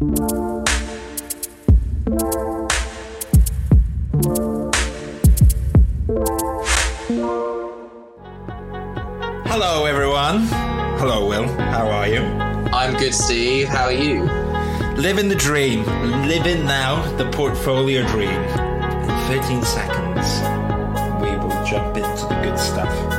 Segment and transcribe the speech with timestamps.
[0.00, 0.62] Hello,
[9.86, 10.46] everyone.
[10.98, 11.48] Hello, Will.
[11.48, 12.20] How are you?
[12.20, 13.66] I'm good, Steve.
[13.66, 14.22] How are you?
[14.94, 15.84] Living the dream.
[16.28, 18.30] Living now the portfolio dream.
[18.30, 20.42] In 13 seconds,
[21.20, 23.17] we will jump into the good stuff.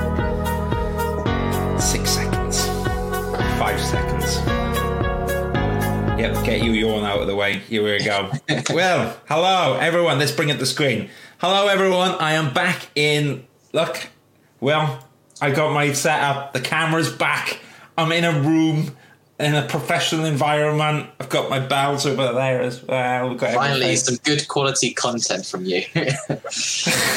[6.20, 7.60] Yep, get you yawn out of the way.
[7.60, 8.30] Here we go.
[8.74, 10.20] well, hello, everyone.
[10.20, 11.10] Let's bring up the screen.
[11.38, 12.12] Hello, everyone.
[12.20, 13.48] I am back in.
[13.72, 14.10] Look,
[14.60, 15.08] well,
[15.40, 16.52] I got my setup.
[16.52, 17.62] The camera's back.
[17.98, 18.98] I'm in a room
[19.40, 21.10] in a professional environment.
[21.20, 23.30] I've got my bells over there as well.
[23.30, 23.98] We've got Finally, everything.
[23.98, 25.84] some good quality content from you.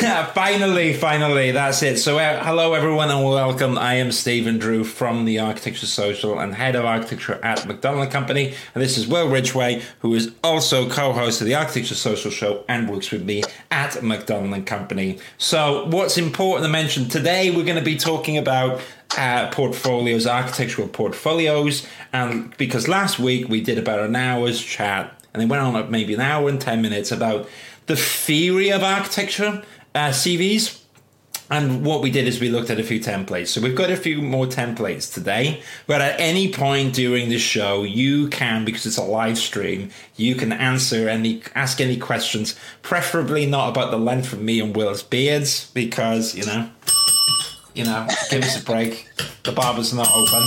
[0.03, 1.97] Yeah, finally, finally, that's it.
[1.99, 3.79] So, uh, hello everyone and welcome.
[3.79, 8.55] I am Stephen Drew from the Architecture Social and head of architecture at McDonald Company.
[8.75, 12.91] And this is Will Ridgway, who is also co-host of the Architecture Social show and
[12.91, 15.19] works with me at McDonald Company.
[15.39, 17.51] So, what's important to mention today?
[17.51, 18.81] We're going to be talking about
[19.19, 25.43] uh, portfolios, architectural portfolios, and because last week we did about an hour's chat, and
[25.43, 27.49] it went on maybe an hour and ten minutes about
[27.87, 29.63] the theory of architecture
[29.95, 30.79] uh, CVs.
[31.51, 33.49] And what we did is we looked at a few templates.
[33.49, 35.63] So we've got a few more templates today.
[35.87, 40.35] But at any point during the show, you can, because it's a live stream, you
[40.35, 45.03] can answer any, ask any questions, preferably not about the length of me and Will's
[45.03, 46.71] beards, because, you know,
[47.75, 49.09] you know, give us a break.
[49.45, 50.43] The barber's are not open.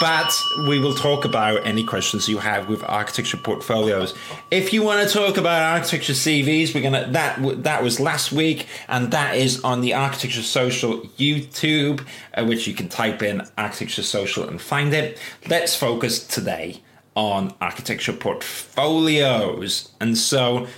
[0.00, 0.32] But
[0.68, 4.14] we will talk about any questions you have with architecture portfolios.
[4.48, 8.68] If you want to talk about architecture CVs, we're gonna that that was last week,
[8.86, 14.04] and that is on the Architecture Social YouTube, uh, which you can type in Architecture
[14.04, 15.18] Social and find it.
[15.48, 16.80] Let's focus today
[17.16, 20.68] on architecture portfolios, and so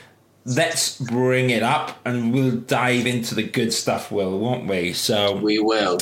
[0.44, 4.92] let's bring it up, and we'll dive into the good stuff, Will, won't we?
[4.92, 5.98] So we will.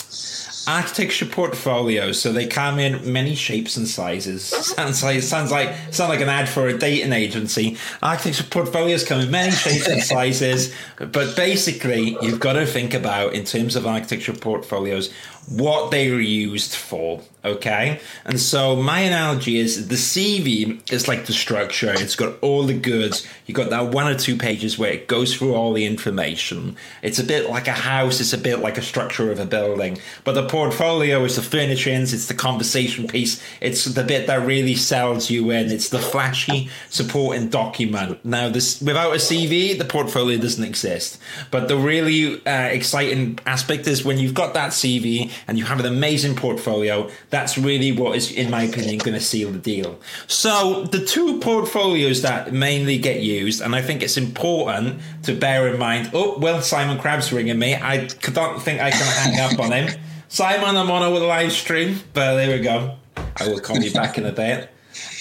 [0.68, 4.44] architecture portfolios so they come in many shapes and sizes
[4.76, 9.18] sounds like sounds like sound like an ad for a dating agency architecture portfolios come
[9.20, 13.86] in many shapes and sizes but basically you've got to think about in terms of
[13.86, 15.10] architecture portfolios
[15.48, 18.00] what they were used for okay?
[18.24, 21.92] And so my analogy is the cv is like the structure.
[21.92, 23.26] It's got all the goods.
[23.46, 26.76] You got that one or two pages where it goes through all the information.
[27.02, 28.20] It's a bit like a house.
[28.20, 29.98] It's a bit like a structure of a building.
[30.24, 33.42] But the portfolio is the furnishings it's the conversation piece.
[33.60, 35.70] It's the bit that really sells you in.
[35.70, 38.24] It's the flashy supporting document.
[38.24, 41.18] Now this without a cv the portfolio doesn't exist.
[41.50, 45.80] But the really uh, exciting aspect is when you've got that cv and you have
[45.80, 49.98] an amazing portfolio that's really what is in my opinion going to seal the deal.
[50.26, 55.68] So the two portfolios that mainly get used and i think it's important to bear
[55.68, 57.74] in mind oh well simon crab's ringing me.
[57.74, 60.00] I don't think i can hang up on him.
[60.30, 62.96] Simon i'm on a live stream but there we go.
[63.40, 64.70] I will call you back in a bit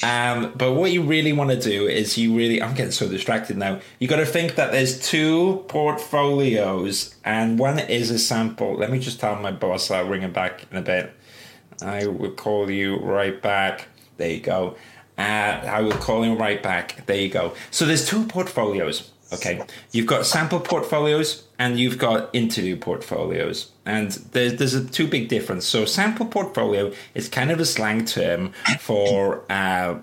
[0.03, 3.57] um, but what you really want to do is you really, I'm getting so distracted
[3.57, 3.79] now.
[3.99, 8.75] You got to think that there's two portfolios and one is a sample.
[8.75, 11.13] Let me just tell my boss I'll ring him back in a bit.
[11.81, 13.87] I will call you right back.
[14.17, 14.75] There you go.
[15.17, 17.05] Uh, I will call him right back.
[17.07, 17.53] There you go.
[17.71, 19.11] So there's two portfolios.
[19.33, 19.61] Okay,
[19.91, 25.27] you've got sample portfolios and you've got interview portfolios, and there's there's a two big
[25.27, 25.65] difference.
[25.65, 29.95] So sample portfolio is kind of a slang term for uh,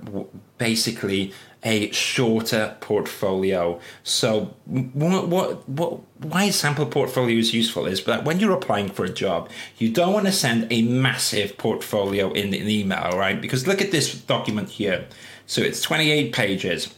[0.59, 3.81] basically a shorter portfolio.
[4.03, 9.11] So what what what why sample portfolios useful is that when you're applying for a
[9.11, 9.49] job,
[9.79, 13.41] you don't want to send a massive portfolio in an email, right?
[13.41, 15.07] Because look at this document here.
[15.47, 16.95] So it's 28 pages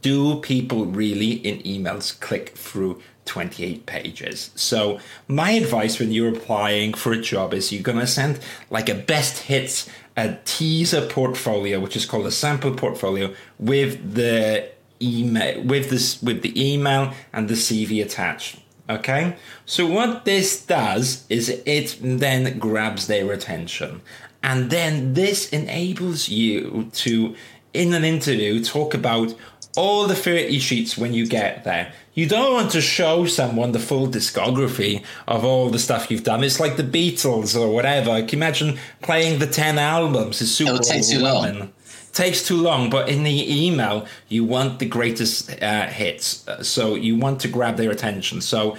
[0.00, 4.50] do people really in emails click through 28 pages?
[4.54, 4.98] So,
[5.28, 8.94] my advice when you're applying for a job is you're going to send like a
[8.94, 14.68] best hits, a teaser portfolio, which is called a sample portfolio, with the
[15.00, 18.58] email, with this, with the email and the CV attached.
[18.90, 24.02] Okay, so what this does is it then grabs their attention,
[24.42, 27.36] and then this enables you to,
[27.72, 29.34] in an interview, talk about
[29.76, 31.92] all the 30 sheets when you get there.
[32.14, 36.44] You don't want to show someone the full discography of all the stuff you've done.
[36.44, 38.20] It's like the Beatles or whatever.
[38.20, 40.42] Can you imagine playing the 10 albums?
[40.42, 41.72] It's super It'll take too long.
[42.12, 46.46] Takes too long, but in the email, you want the greatest uh, hits.
[46.46, 48.42] Uh, So you want to grab their attention.
[48.42, 48.76] So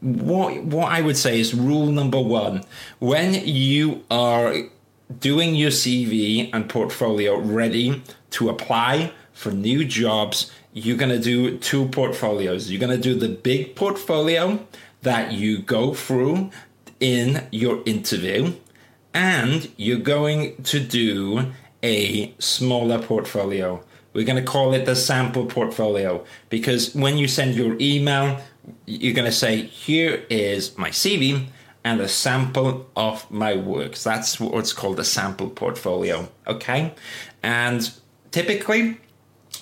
[0.00, 2.64] what what I would say is rule number one:
[2.98, 4.54] when you are
[5.18, 11.56] doing your CV and portfolio ready to apply for new jobs, you're going to do
[11.56, 12.70] two portfolios.
[12.70, 14.66] You're going to do the big portfolio
[15.00, 16.50] that you go through
[17.00, 18.52] in your interview,
[19.14, 21.52] and you're going to do
[21.82, 23.82] a smaller portfolio.
[24.12, 28.40] We're going to call it the sample portfolio because when you send your email,
[28.84, 31.46] you're going to say, Here is my CV
[31.82, 34.04] and a sample of my works.
[34.04, 36.28] That's what's called a sample portfolio.
[36.46, 36.92] Okay.
[37.42, 37.90] And
[38.32, 38.98] typically,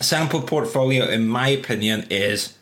[0.00, 2.54] sample portfolio, in my opinion, is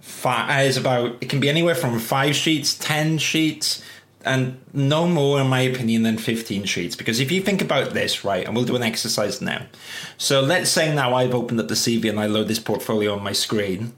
[0.00, 3.82] five, is about, it can be anywhere from five sheets, 10 sheets,
[4.24, 6.94] and no more, in my opinion, than 15 sheets.
[6.94, 9.66] Because if you think about this, right, and we'll do an exercise now.
[10.18, 13.22] So let's say now I've opened up the CV and I load this portfolio on
[13.22, 13.94] my screen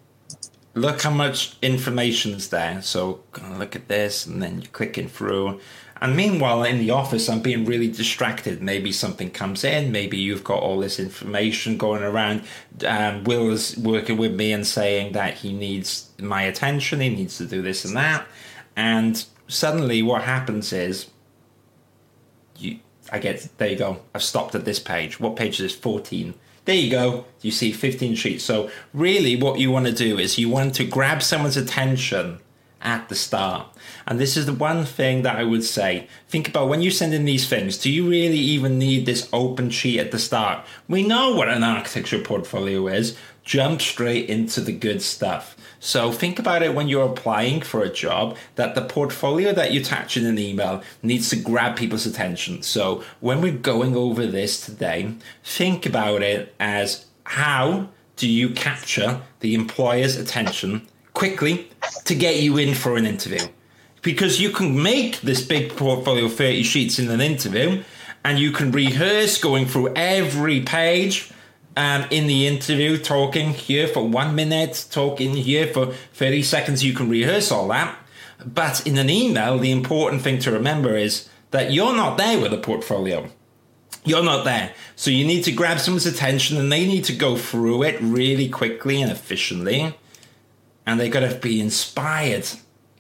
[0.75, 2.81] look how much information is there.
[2.83, 3.21] So
[3.57, 5.61] look at this, and then you're clicking through.
[6.03, 8.61] And meanwhile, in the office, I'm being really distracted.
[8.61, 9.93] Maybe something comes in.
[9.93, 12.43] Maybe you've got all this information going around.
[12.85, 17.01] Um, Will is working with me and saying that he needs my attention.
[17.01, 18.27] He needs to do this and that.
[18.75, 21.09] And suddenly, what happens is,
[22.57, 22.81] you,
[23.13, 23.69] I get there.
[23.69, 24.03] You go.
[24.13, 25.21] I've stopped at this page.
[25.21, 25.77] What page is this?
[25.77, 26.35] Fourteen
[26.65, 27.25] there you go.
[27.41, 28.45] You see 15 sheets.
[28.45, 32.39] So, really, what you want to do is you want to grab someone's attention
[32.83, 33.67] at the start.
[34.07, 36.09] And this is the one thing that I would say.
[36.29, 39.71] Think about when you send in these things, do you really even need this open
[39.71, 40.65] sheet at the start?
[40.89, 43.17] We know what an architecture portfolio is.
[43.45, 45.57] Jump straight into the good stuff.
[45.81, 49.81] So think about it when you're applying for a job that the portfolio that you
[49.81, 52.63] attach in an email needs to grab people's attention.
[52.63, 59.23] So when we're going over this today, think about it as how do you capture
[59.41, 61.71] the employer's attention quickly
[62.05, 63.47] to get you in for an interview?
[64.03, 67.83] Because you can make this big portfolio 30 sheets in an interview
[68.25, 71.31] and you can rehearse going through every page
[71.77, 76.85] um, in the interview, talking here for one minute, talking here for 30 seconds.
[76.85, 77.97] You can rehearse all that.
[78.45, 82.53] But in an email, the important thing to remember is that you're not there with
[82.53, 83.29] a portfolio.
[84.05, 84.75] You're not there.
[84.97, 88.49] So you need to grab someone's attention and they need to go through it really
[88.49, 89.97] quickly and efficiently.
[90.87, 92.47] And they've got to be inspired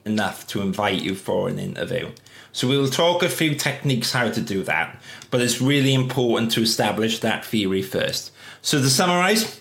[0.04, 2.10] enough to invite you for an interview.
[2.52, 5.00] So we'll talk a few techniques how to do that,
[5.30, 8.30] but it's really important to establish that theory first.
[8.60, 9.60] So to summarize,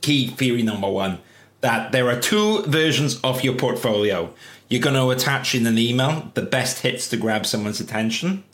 [0.00, 1.18] key theory number one
[1.60, 4.32] that there are two versions of your portfolio.
[4.68, 8.44] You're going to attach in an email the best hits to grab someone's attention.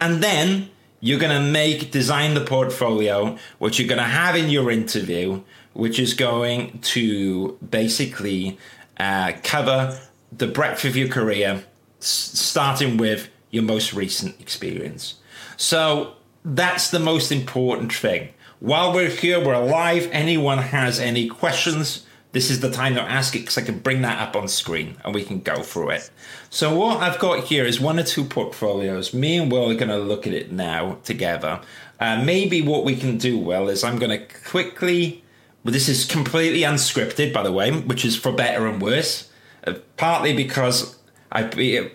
[0.00, 0.68] And then
[1.00, 5.42] you're going to make, design the portfolio, which you're going to have in your interview,
[5.72, 8.58] which is going to basically
[8.98, 9.98] uh, cover
[10.36, 11.64] the breadth of your career,
[12.00, 15.14] s- starting with your most recent experience.
[15.56, 16.14] So
[16.44, 18.30] that's the most important thing.
[18.60, 20.08] While we're here, we're alive.
[20.12, 24.02] Anyone has any questions, this is the time to ask it because I can bring
[24.02, 26.10] that up on screen and we can go through it.
[26.50, 29.12] So what I've got here is one or two portfolios.
[29.12, 31.60] Me and Will are going to look at it now together.
[31.98, 35.24] Uh, maybe what we can do, Will, is I'm going to quickly.
[35.64, 39.30] Well, this is completely unscripted, by the way, which is for better and worse.
[39.66, 40.98] Uh, partly because
[41.30, 41.42] I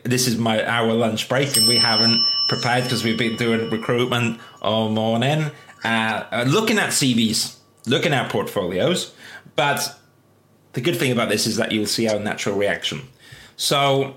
[0.03, 4.39] this is my hour lunch break and we haven't prepared because we've been doing recruitment
[4.61, 5.51] all morning,
[5.83, 7.57] uh, uh looking at CVs,
[7.87, 9.13] looking at portfolios.
[9.55, 9.99] But
[10.73, 13.01] the good thing about this is that you'll see our natural reaction.
[13.57, 14.15] So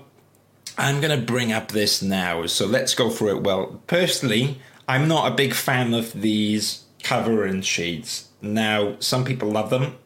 [0.77, 2.45] I'm going to bring up this now.
[2.45, 3.43] So let's go through it.
[3.43, 8.29] Well, personally, I'm not a big fan of these cover and sheets.
[8.39, 9.97] Now, some people love them.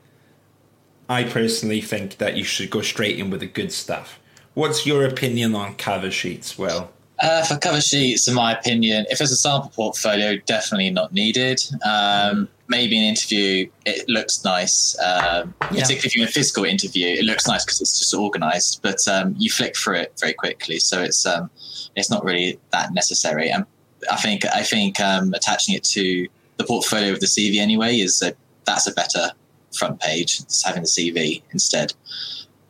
[1.09, 4.21] I personally think that you should go straight in with the good stuff.
[4.53, 6.57] What's your opinion on cover sheets?
[6.57, 11.11] Well, uh, for cover sheets, in my opinion, if it's a sample portfolio, definitely not
[11.11, 11.61] needed.
[11.85, 15.81] Um, maybe an interview, it looks nice, um, yeah.
[15.81, 19.05] particularly if you're in a physical interview, it looks nice because it's just organized, but
[19.09, 20.79] um, you flick through it very quickly.
[20.79, 21.49] So it's, um,
[21.97, 23.49] it's not really that necessary.
[23.49, 23.65] And
[24.09, 26.29] I think, I think um, attaching it to
[26.63, 28.33] the portfolio of the CV anyway is a,
[28.65, 29.31] that's a better
[29.75, 31.93] front page, just having the CV instead.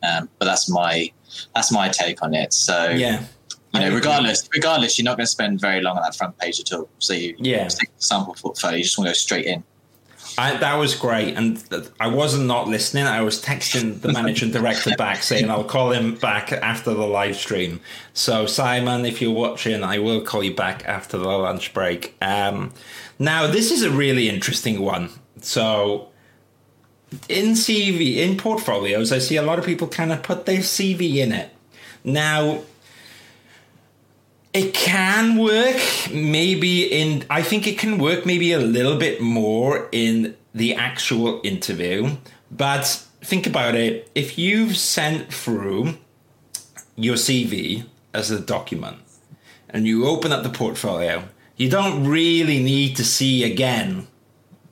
[0.02, 1.10] Um, but that's my,
[1.54, 2.52] that's my take on it.
[2.52, 3.24] So yeah
[3.74, 6.60] you know, regardless, regardless, you're not going to spend very long on that front page
[6.60, 6.88] at all.
[7.00, 9.64] So you, yeah, take the sample portfolio, you just want to go straight in.
[10.38, 11.62] I, that was great, and
[12.00, 13.04] I wasn't not listening.
[13.06, 17.36] I was texting the managing director back saying I'll call him back after the live
[17.36, 17.80] stream.
[18.14, 22.16] So Simon, if you're watching, I will call you back after the lunch break.
[22.22, 22.72] Um,
[23.18, 25.10] now this is a really interesting one.
[25.40, 26.08] So
[27.28, 31.16] in CV in portfolios, I see a lot of people kind of put their CV
[31.16, 31.50] in it.
[32.02, 32.62] Now
[34.54, 39.88] It can work maybe in, I think it can work maybe a little bit more
[39.90, 42.16] in the actual interview.
[42.52, 45.98] But think about it if you've sent through
[46.94, 48.98] your CV as a document
[49.68, 51.24] and you open up the portfolio,
[51.56, 54.06] you don't really need to see again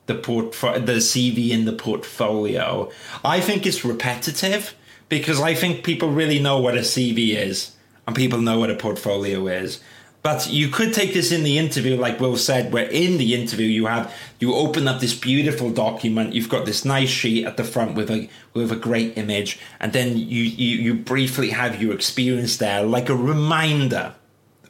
[0.05, 2.91] the port the CV in the portfolio.
[3.23, 4.75] I think it's repetitive
[5.09, 7.75] because I think people really know what a CV is
[8.05, 9.79] and people know what a portfolio is.
[10.23, 13.67] But you could take this in the interview, like Will said, where in the interview
[13.67, 16.33] you have you open up this beautiful document.
[16.33, 19.91] You've got this nice sheet at the front with a with a great image, and
[19.91, 24.15] then you you, you briefly have your experience there, like a reminder.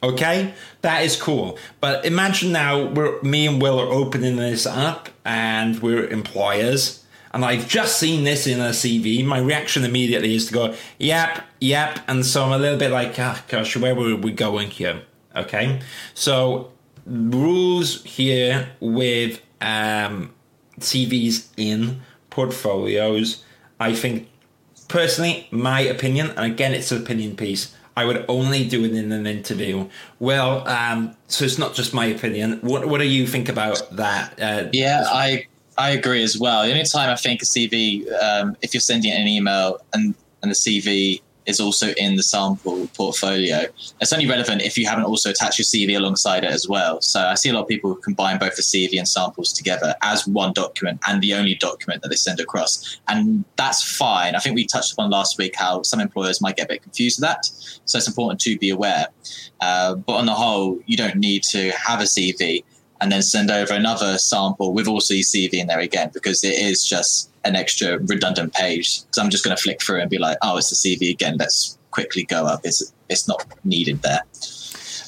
[0.04, 1.58] Okay, that is cool.
[1.80, 7.42] But imagine now we're me and Will are opening this up, and we're employers, and
[7.42, 9.24] I've just seen this in a CV.
[9.24, 13.18] My reaction immediately is to go, "Yep, yep," and so I'm a little bit like,
[13.18, 15.00] "Ah, oh, gosh, where were we going here?"
[15.34, 15.80] Okay,
[16.12, 16.70] so
[17.06, 20.34] rules here with um,
[20.80, 23.42] CVs in portfolios.
[23.80, 24.28] I think
[24.88, 27.74] personally, my opinion, and again, it's an opinion piece.
[27.96, 29.88] I would only do it in an interview.
[30.18, 32.58] Well, um, so it's not just my opinion.
[32.60, 34.40] What What do you think about that?
[34.40, 35.46] Uh, yeah, I
[35.78, 36.64] I agree as well.
[36.64, 40.50] The only time I think a CV, um, if you're sending an email and and
[40.50, 43.66] the CV is also in the sample portfolio.
[44.00, 47.00] It's only relevant if you haven't also attached your CV alongside it as well.
[47.00, 50.26] So I see a lot of people combine both the CV and samples together as
[50.26, 52.98] one document and the only document that they send across.
[53.08, 54.34] And that's fine.
[54.34, 57.20] I think we touched upon last week how some employers might get a bit confused
[57.20, 57.44] with that.
[57.84, 59.08] So it's important to be aware.
[59.60, 62.64] Uh, but on the whole, you don't need to have a CV
[63.04, 66.54] and then send over another sample with also your CV in there again because it
[66.54, 69.02] is just an extra redundant page.
[69.10, 71.36] So I'm just going to flick through and be like, oh, it's the CV again.
[71.38, 72.60] Let's quickly go up.
[72.64, 74.22] It's it's not needed there.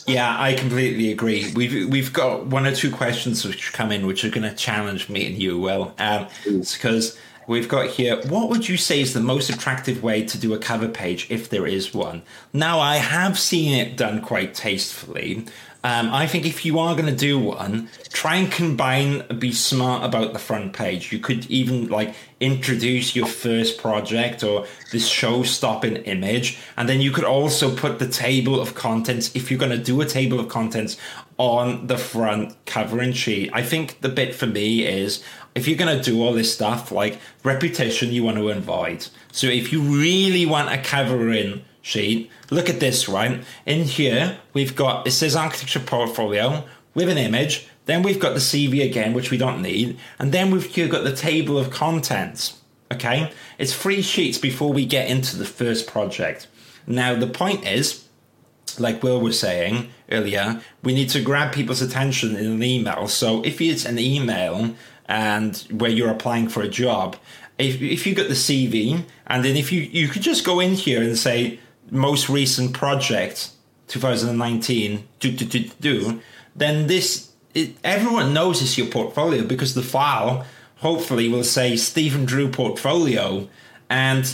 [0.06, 1.50] Yeah, I completely agree.
[1.54, 5.08] We've we've got one or two questions which come in, which are going to challenge
[5.08, 5.58] me and you.
[5.58, 8.20] Well, um, because we've got here.
[8.28, 11.48] What would you say is the most attractive way to do a cover page, if
[11.48, 12.22] there is one?
[12.52, 15.46] Now, I have seen it done quite tastefully.
[15.86, 20.02] Um, I think if you are going to do one, try and combine, be smart
[20.02, 21.12] about the front page.
[21.12, 26.58] You could even like introduce your first project or this show stopping image.
[26.76, 30.00] And then you could also put the table of contents, if you're going to do
[30.00, 30.96] a table of contents,
[31.38, 33.50] on the front covering sheet.
[33.52, 35.22] I think the bit for me is
[35.54, 39.06] if you're going to do all this stuff, like repetition, you want to avoid.
[39.30, 43.44] So if you really want a covering sheet, look at this, right?
[43.64, 46.64] In here, we've got, it says architecture portfolio
[46.94, 47.68] with an image.
[47.84, 49.96] Then we've got the CV again, which we don't need.
[50.18, 52.60] And then we've got the table of contents.
[52.92, 53.32] Okay.
[53.58, 56.48] It's three sheets before we get into the first project.
[56.88, 58.04] Now, the point is,
[58.78, 63.06] like Will was saying earlier, we need to grab people's attention in an email.
[63.06, 64.74] So if it's an email
[65.08, 67.16] and where you're applying for a job,
[67.58, 70.74] if, if you got the CV and then if you, you could just go in
[70.74, 73.50] here and say, most recent project,
[73.88, 76.20] 2019, do, do, do, do,
[76.54, 80.44] then this, it, everyone knows it's your portfolio because the file
[80.76, 83.48] hopefully will say Stephen Drew portfolio
[83.88, 84.24] and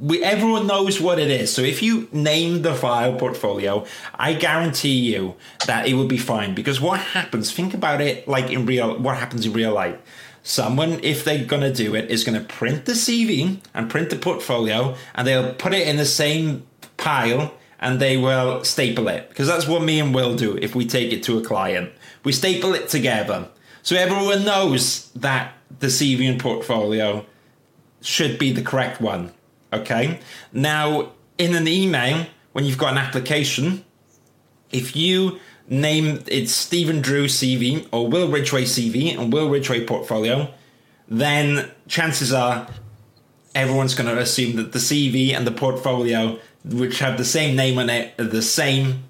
[0.00, 1.52] we, everyone knows what it is.
[1.52, 5.36] So if you name the file portfolio, I guarantee you
[5.66, 6.54] that it will be fine.
[6.54, 7.52] Because what happens?
[7.52, 8.98] Think about it like in real.
[8.98, 9.98] What happens in real life?
[10.42, 14.96] Someone, if they're gonna do it, is gonna print the CV and print the portfolio,
[15.14, 16.66] and they'll put it in the same
[17.02, 20.86] pile and they will staple it because that's what me and Will do if we
[20.86, 21.90] take it to a client.
[22.24, 23.48] We staple it together
[23.82, 27.26] so everyone knows that the CV and portfolio
[28.00, 29.32] should be the correct one.
[29.72, 30.20] Okay.
[30.52, 33.84] Now, in an email, when you've got an application,
[34.70, 40.52] if you name it Stephen Drew CV or Will Ridgway CV and Will Ridgway portfolio,
[41.08, 42.68] then chances are
[43.54, 47.78] everyone's going to assume that the CV and the portfolio which have the same name
[47.78, 49.04] on it the same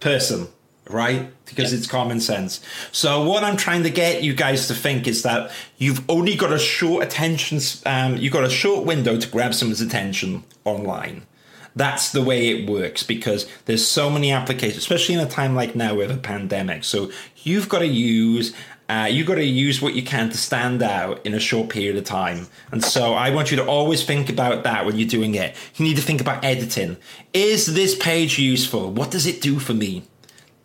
[0.00, 0.48] person,
[0.88, 1.30] right?
[1.46, 2.60] Because it's common sense.
[2.92, 6.52] So what I'm trying to get you guys to think is that you've only got
[6.52, 11.26] a short attention, um, you've got a short window to grab someone's attention online.
[11.74, 15.76] That's the way it works because there's so many applications, especially in a time like
[15.76, 16.84] now with a pandemic.
[16.84, 17.10] So
[17.42, 18.54] you've got to use
[18.88, 21.96] uh, you got to use what you can to stand out in a short period
[21.96, 22.46] of time.
[22.70, 25.56] And so I want you to always think about that when you're doing it.
[25.74, 26.96] You need to think about editing.
[27.34, 28.90] Is this page useful?
[28.90, 30.04] What does it do for me?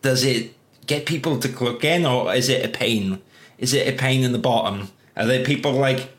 [0.03, 0.53] Does it
[0.85, 3.21] get people to click in or is it a pain?
[3.57, 4.89] Is it a pain in the bottom?
[5.15, 6.11] Are there people like,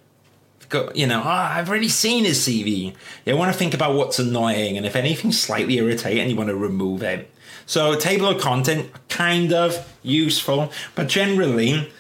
[0.95, 2.95] you know, oh, I've already seen his CV.
[3.25, 6.57] You want to think about what's annoying and if anything's slightly irritating, you want to
[6.57, 7.32] remove it.
[7.73, 11.91] So table of content, kind of useful, but generally,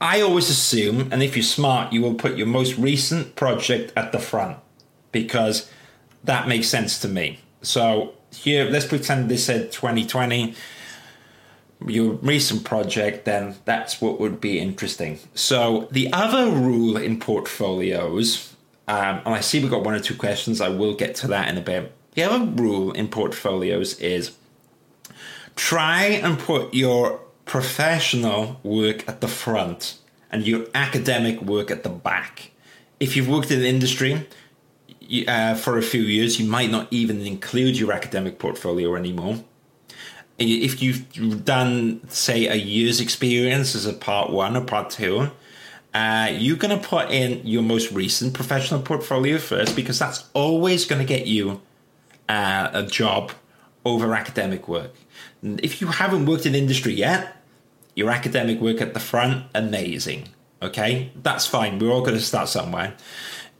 [0.00, 4.10] I always assume, and if you're smart, you will put your most recent project at
[4.10, 4.58] the front
[5.12, 5.70] because
[6.24, 7.38] that makes sense to me.
[7.62, 10.56] So here, let's pretend this said 2020
[11.86, 15.20] your recent project, then that's what would be interesting.
[15.32, 18.52] So the other rule in portfolios,
[18.88, 20.60] um, and I see we've got one or two questions.
[20.60, 21.92] I will get to that in a bit.
[22.14, 24.32] The other rule in portfolios is
[25.56, 29.98] try and put your professional work at the front
[30.30, 32.50] and your academic work at the back.
[32.98, 34.26] If you've worked in the industry
[35.28, 39.44] uh, for a few years, you might not even include your academic portfolio anymore
[40.38, 45.30] if you've done say a year's experience as a part one or part two
[45.92, 50.86] uh, you're going to put in your most recent professional portfolio first because that's always
[50.86, 51.60] going to get you
[52.28, 53.30] uh, a job
[53.84, 54.92] over academic work
[55.62, 57.36] if you haven't worked in industry yet
[57.94, 60.28] your academic work at the front amazing
[60.64, 61.12] okay?
[61.22, 61.78] That's fine.
[61.78, 62.94] We're all going to start somewhere.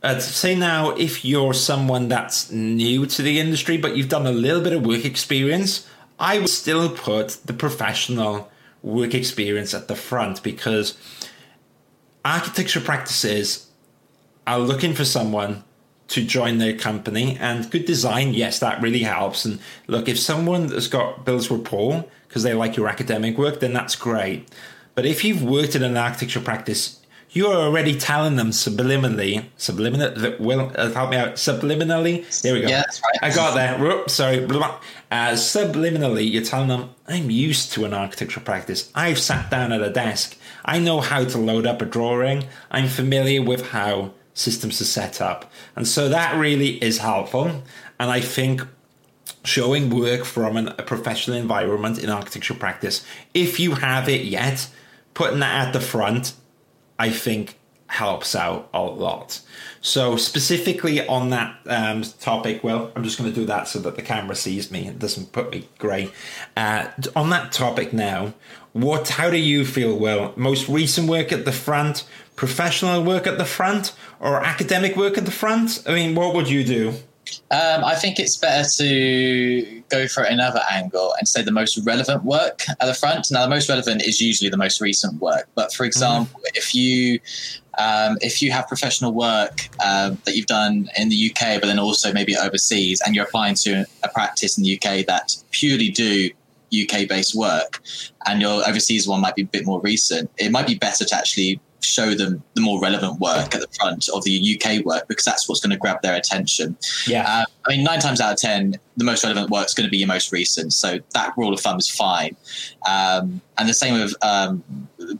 [0.02, 4.32] Uh, say now if you're someone that's new to the industry but you've done a
[4.32, 5.88] little bit of work experience
[6.18, 8.50] I would still put the professional
[8.82, 10.98] work experience at the front because
[12.22, 13.70] architecture practices
[14.46, 15.64] are looking for someone
[16.08, 20.68] to join their company and good design yes that really helps and look if someone
[20.68, 24.48] has got builds rapport because they like your academic work then that's great
[24.94, 27.00] but if you've worked in an architecture practice
[27.34, 32.42] you are already telling them subliminally, subliminally, will uh, help me out, subliminally.
[32.42, 32.68] There we go.
[32.68, 33.30] Yeah, that's right.
[33.30, 33.76] I got there.
[33.76, 34.44] Whoop, sorry.
[34.44, 38.90] Uh, subliminally, you're telling them, I'm used to an architectural practice.
[38.94, 40.36] I've sat down at a desk.
[40.64, 42.44] I know how to load up a drawing.
[42.70, 45.50] I'm familiar with how systems to set up.
[45.76, 47.62] And so that really is helpful.
[47.98, 48.62] And I think
[49.44, 54.68] showing work from an, a professional environment in architectural practice, if you have it yet,
[55.14, 56.34] putting that at the front
[56.98, 59.40] I think helps out a lot.
[59.80, 63.96] So specifically on that um, topic, well, I'm just going to do that so that
[63.96, 66.10] the camera sees me and doesn't put me grey.
[66.56, 68.34] Uh, on that topic now,
[68.72, 69.08] what?
[69.10, 69.96] How do you feel?
[69.96, 72.04] Well, most recent work at the front,
[72.34, 75.82] professional work at the front, or academic work at the front?
[75.86, 76.94] I mean, what would you do?
[77.50, 82.24] Um, I think it's better to go for another angle and say the most relevant
[82.24, 83.30] work at the front.
[83.30, 85.48] Now, the most relevant is usually the most recent work.
[85.54, 86.50] But for example, mm.
[86.54, 87.20] if you
[87.78, 91.78] um, if you have professional work uh, that you've done in the UK, but then
[91.78, 96.30] also maybe overseas, and you're applying to a practice in the UK that purely do
[96.72, 97.80] UK based work,
[98.26, 101.16] and your overseas one might be a bit more recent, it might be better to
[101.16, 105.24] actually show them the more relevant work at the front of the UK work because
[105.24, 106.76] that's what's going to grab their attention.
[107.06, 107.24] Yeah.
[107.26, 109.90] Uh, I mean, nine times out of 10, the most relevant work is going to
[109.90, 110.72] be your most recent.
[110.72, 112.36] So that rule of thumb is fine.
[112.88, 114.62] Um, and the same with um,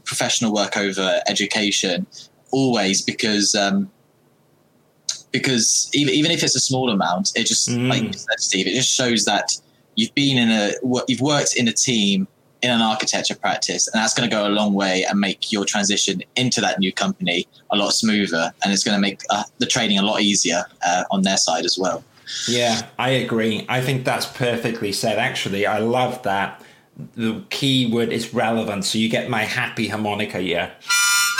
[0.03, 2.07] professional work over education,
[2.51, 3.55] always because.
[3.55, 3.91] Um,
[5.31, 7.89] because even, even if it's a small amount, it just mm.
[7.89, 9.51] like you said, Steve, it just shows that
[9.95, 10.71] you've been in a
[11.09, 12.25] you've worked in a team
[12.61, 15.65] in an architecture practice, and that's going to go a long way and make your
[15.65, 19.65] transition into that new company a lot smoother, and it's going to make uh, the
[19.65, 22.03] training a lot easier uh, on their side as well.
[22.47, 23.65] Yeah, I agree.
[23.69, 25.19] I think that's perfectly said.
[25.19, 26.61] Actually, I love that.
[27.15, 30.41] The key word is relevant, so you get my happy harmonica.
[30.41, 30.71] Yeah.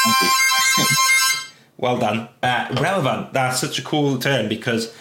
[1.78, 2.28] well done.
[2.44, 3.34] Uh, relevant.
[3.34, 4.94] That's such a cool term because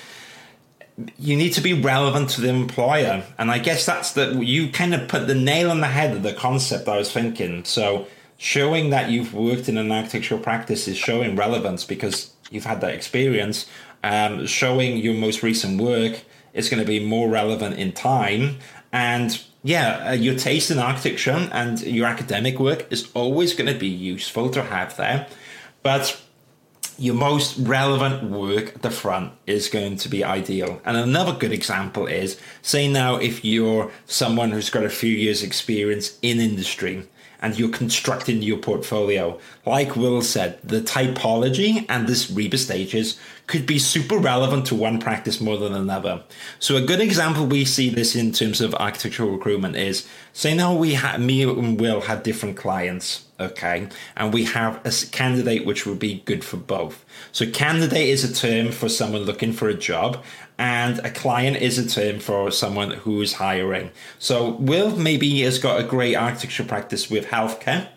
[1.19, 3.25] you need to be relevant to the employer.
[3.39, 6.23] And I guess that's the, you kind of put the nail on the head of
[6.23, 7.65] the concept I was thinking.
[7.65, 12.81] So showing that you've worked in an architectural practice is showing relevance because you've had
[12.83, 13.67] that experience.
[14.05, 18.59] Um, showing your most recent work is going to be more relevant in time.
[18.93, 23.79] And yeah, uh, your taste in architecture and your academic work is always going to
[23.79, 25.27] be useful to have there.
[25.83, 26.21] But
[26.99, 30.81] your most relevant work at the front is going to be ideal.
[30.85, 35.43] And another good example is say now if you're someone who's got a few years
[35.43, 37.07] experience in industry
[37.45, 39.39] and you're constructing your portfolio.
[39.67, 44.99] Like Will said, the typology and this RIBA stages could be super relevant to one
[44.99, 46.25] practice more than another.
[46.59, 50.75] So a good example we see this in terms of architectural recruitment is say now
[50.75, 55.85] we have me and Will have different clients, okay, and we have a candidate which
[55.85, 57.05] would be good for both.
[57.33, 60.25] So candidate is a term for someone looking for a job,
[60.59, 63.91] and a client is a term for someone who is hiring.
[64.19, 67.89] So Will maybe has got a great architecture practice with healthcare,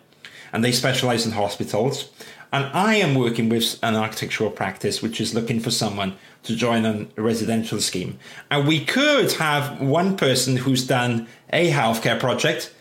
[0.52, 2.10] and they specialize in hospitals.
[2.50, 6.86] and I am working with an architectural practice which is looking for someone to join
[6.86, 8.18] a residential scheme.
[8.50, 12.72] And we could have one person who's done a healthcare project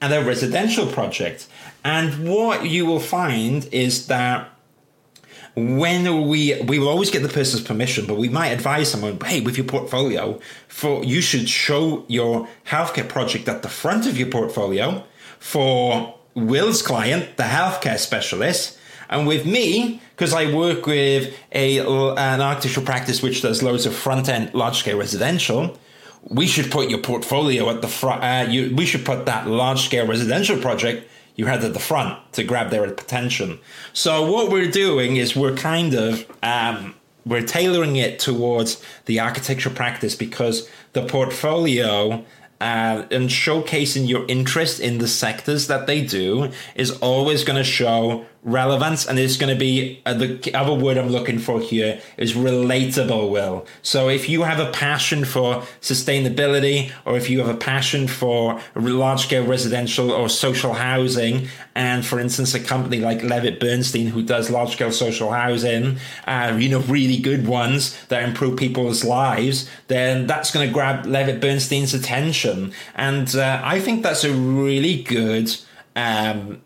[0.00, 1.46] and a residential project.
[1.84, 4.53] And what you will find is that
[5.56, 9.40] when we we will always get the person's permission, but we might advise someone, hey,
[9.40, 14.28] with your portfolio, for you should show your healthcare project at the front of your
[14.28, 15.04] portfolio
[15.38, 22.40] for Will's client, the healthcare specialist, and with me, because I work with a an
[22.40, 25.78] architectural practice which does loads of front end large scale residential,
[26.24, 28.24] we should put your portfolio at the front.
[28.24, 32.32] Uh, you, we should put that large scale residential project you had at the front
[32.32, 33.58] to grab their attention.
[33.92, 36.94] So what we're doing is we're kind of um,
[37.26, 42.24] we're tailoring it towards the architecture practice because the portfolio
[42.60, 47.64] uh, and showcasing your interest in the sectors that they do is always going to
[47.64, 52.00] show relevance and it's going to be uh, the other word i'm looking for here
[52.18, 53.66] is relatable will.
[53.82, 58.60] So if you have a passion for sustainability or if you have a passion for
[58.74, 64.22] large scale residential or social housing and for instance a company like levitt bernstein who
[64.22, 69.68] does large scale social housing uh, you know really good ones that improve people's lives
[69.88, 72.72] then that's going to grab levitt bernstein's attention.
[72.94, 75.54] And uh, i think that's a really good
[75.96, 76.60] um,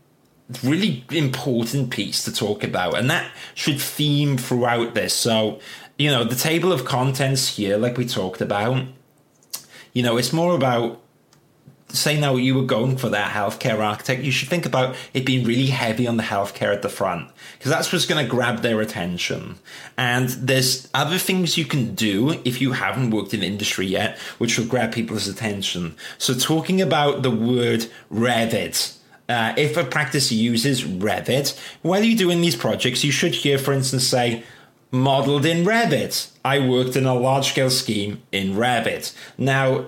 [0.62, 5.14] really important piece to talk about, and that should theme throughout this.
[5.14, 5.60] So,
[5.98, 8.84] you know, the table of contents here, like we talked about,
[9.92, 11.00] you know, it's more about
[11.90, 15.46] say now you were going for that healthcare architect, you should think about it being
[15.46, 18.80] really heavy on the healthcare at the front because that's what's going to grab their
[18.80, 19.58] attention.
[19.96, 24.58] And there's other things you can do if you haven't worked in industry yet, which
[24.58, 25.96] will grab people's attention.
[26.18, 28.97] So talking about the word Revit
[29.28, 33.72] uh, if a practice uses Revit, while you're doing these projects, you should hear, for
[33.72, 34.42] instance, say,
[34.90, 36.30] modeled in Revit.
[36.44, 39.14] I worked in a large scale scheme in Revit.
[39.36, 39.86] Now,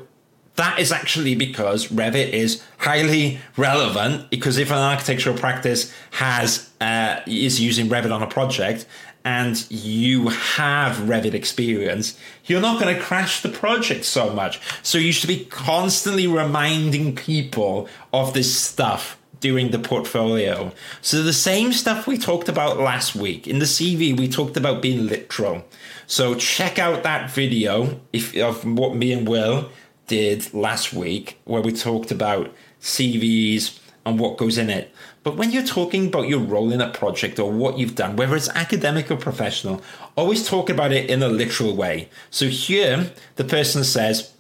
[0.57, 7.21] that is actually because Revit is highly relevant because if an architectural practice has uh,
[7.27, 8.85] is using Revit on a project
[9.25, 14.61] and you have Revit experience, you're not going to crash the project so much.
[14.83, 20.73] So you should be constantly reminding people of this stuff doing the portfolio.
[21.01, 23.47] So the same stuff we talked about last week.
[23.47, 25.65] In the CV, we talked about being literal.
[26.07, 29.71] So check out that video if, of what me and Will
[30.07, 34.93] did last week, where we talked about CVs and what goes in it.
[35.23, 38.35] But when you're talking about your role in a project or what you've done, whether
[38.37, 39.83] it's academic or professional,
[40.17, 42.09] always talk about it in a literal way.
[42.31, 44.33] So here, the person says,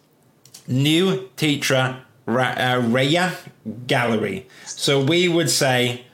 [0.66, 2.02] new teacher
[2.38, 3.36] uh, Raya
[3.86, 4.46] Gallery.
[4.66, 6.04] So we would say,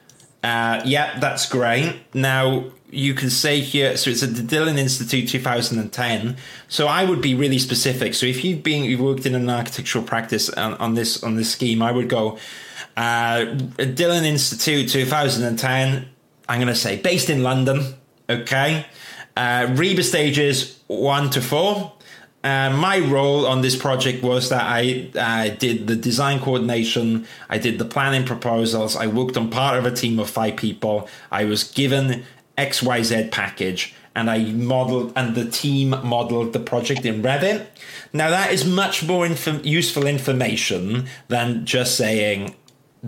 [0.43, 2.01] uh, yeah, that's great.
[2.15, 6.37] Now you can say here, so it's at the Dillon Institute 2010.
[6.69, 8.15] So I would be really specific.
[8.15, 11.51] So if you've been, you've worked in an architectural practice on, on this on this
[11.51, 12.39] scheme, I would go
[12.97, 16.09] uh, Dillon Institute 2010.
[16.49, 17.95] I'm going to say based in London.
[18.29, 18.87] Okay,
[19.37, 21.93] uh, RIBA stages one to four.
[22.47, 27.59] Uh, my role on this project was that I uh, did the design coordination, I
[27.59, 31.09] did the planning proposals, I worked on part of a team of five people.
[31.33, 32.23] I was given
[32.57, 37.67] XYZ package and I modeled, and the team modeled the project in Revit.
[38.13, 42.55] Now, that is much more inf- useful information than just saying,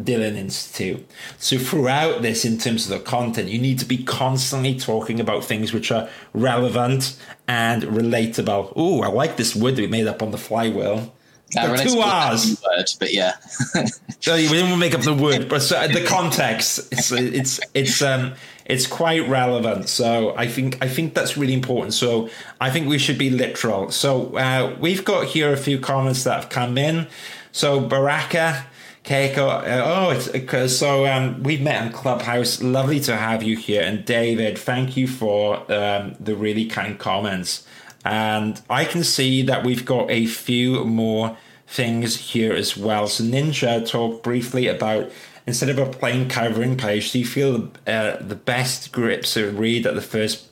[0.00, 1.08] Dillon Institute.
[1.38, 5.44] So throughout this, in terms of the content, you need to be constantly talking about
[5.44, 8.72] things which are relevant and relatable.
[8.76, 11.12] Oh, I like this word that we made up on the flywheel.
[11.56, 12.62] Uh, two R's.
[12.62, 13.32] Word, but yeah.
[14.20, 16.92] so we didn't make up the word, but so the context.
[16.92, 18.34] It's it's it's um
[18.66, 19.88] it's quite relevant.
[19.88, 21.94] So I think I think that's really important.
[21.94, 22.28] So
[22.60, 23.90] I think we should be literal.
[23.90, 27.06] So uh, we've got here a few comments that have come in.
[27.50, 28.66] So Baraka
[29.08, 29.48] Keiko.
[29.48, 32.62] Uh, oh, it's because so um, we've met on Clubhouse.
[32.62, 33.80] Lovely to have you here.
[33.80, 37.66] And David, thank you for um, the really kind comments.
[38.04, 43.08] And I can see that we've got a few more things here as well.
[43.08, 45.10] So Ninja talked briefly about
[45.46, 49.86] instead of a plain covering page, do you feel uh, the best grips to read
[49.86, 50.48] at the first?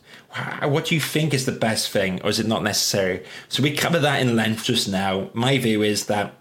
[0.62, 3.22] What do you think is the best thing, or is it not necessary?
[3.50, 5.28] So we covered that in length just now.
[5.34, 6.34] My view is that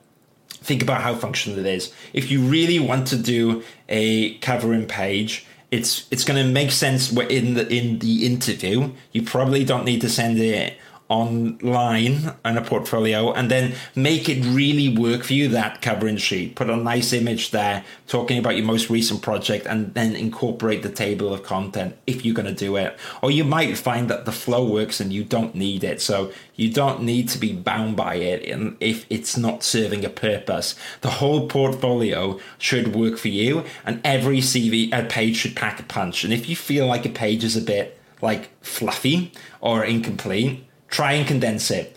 [0.65, 1.93] think about how functional it is.
[2.13, 7.11] If you really want to do a covering page, it's it's going to make sense
[7.11, 8.91] in the in the interview.
[9.11, 14.43] You probably don't need to send it online on a portfolio and then make it
[14.43, 16.55] really work for you that covering sheet.
[16.55, 20.89] Put a nice image there talking about your most recent project and then incorporate the
[20.89, 22.97] table of content if you're going to do it.
[23.21, 26.01] Or you might find that the flow works and you don't need it.
[26.01, 30.09] So you don't need to be bound by it and if it's not serving a
[30.09, 30.73] purpose.
[31.01, 35.83] The whole portfolio should work for you and every cv a page should pack a
[35.83, 36.23] punch.
[36.23, 41.13] And if you feel like a page is a bit like fluffy or incomplete try
[41.13, 41.95] and condense it.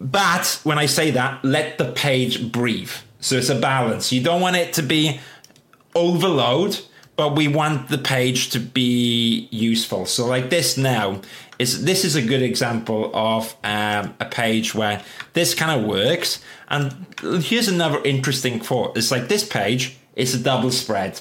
[0.00, 2.92] But when I say that, let the page breathe.
[3.20, 4.12] So it's a balance.
[4.12, 5.20] You don't want it to be
[5.94, 6.80] overload,
[7.16, 10.06] but we want the page to be useful.
[10.06, 11.20] So like this now
[11.58, 16.42] is this is a good example of um, a page where this kind of works.
[16.68, 18.96] And here's another interesting thought.
[18.98, 21.20] It's like this page is a double spread.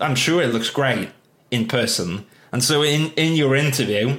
[0.00, 1.10] I'm sure it looks great
[1.50, 2.26] in person.
[2.52, 4.18] And so in, in your interview,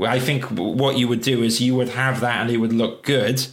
[0.00, 3.02] I think what you would do is you would have that and it would look
[3.02, 3.46] good,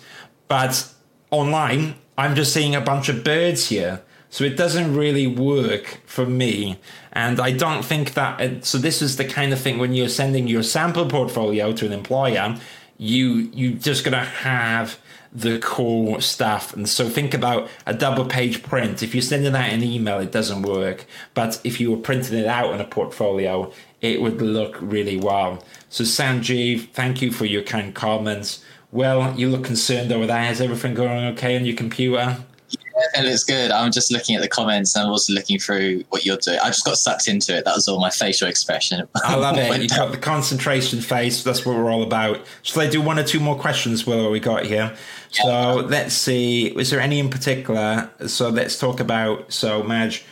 [0.48, 0.92] but
[1.32, 4.02] online, I'm just seeing a bunch of birds here.
[4.30, 6.78] So it doesn't really work for me.
[7.14, 8.42] And I don't think that.
[8.42, 11.86] It, so this is the kind of thing when you're sending your sample portfolio to
[11.86, 12.58] an employer,
[12.98, 15.00] you you just gonna have
[15.32, 16.74] the core stuff.
[16.74, 19.04] And so think about a double page print.
[19.04, 21.06] If you're sending that in email, it doesn't work.
[21.34, 23.72] But if you were printing it out in a portfolio,
[24.14, 25.64] it would look really well.
[25.90, 28.64] So Sanjeev, thank you for your kind comments.
[28.92, 30.52] Well, you look concerned over there.
[30.52, 32.38] Is everything going okay on your computer?
[32.70, 33.72] Yeah, it looks good.
[33.72, 36.60] I'm just looking at the comments and I'm also looking through what you're doing.
[36.60, 37.66] I just got sucked into it.
[37.66, 39.08] That was all my facial expression.
[39.16, 39.66] I love it.
[39.82, 41.44] You got the concentration face.
[41.44, 42.40] That's what we're all about.
[42.62, 44.96] Shall I do one or two more questions, Will, we got here?
[45.32, 45.44] Yeah.
[45.44, 46.72] So let's see.
[46.72, 48.10] Was there any in particular?
[48.28, 50.24] So let's talk about, so Madge,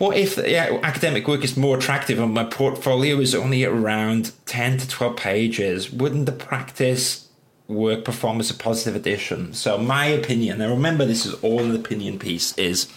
[0.00, 4.78] what if yeah, academic work is more attractive and my portfolio is only around 10
[4.78, 5.92] to 12 pages?
[5.92, 7.28] Wouldn't the practice
[7.68, 9.52] work perform as a positive addition?
[9.52, 12.88] So, my opinion, and remember this is all an opinion piece, is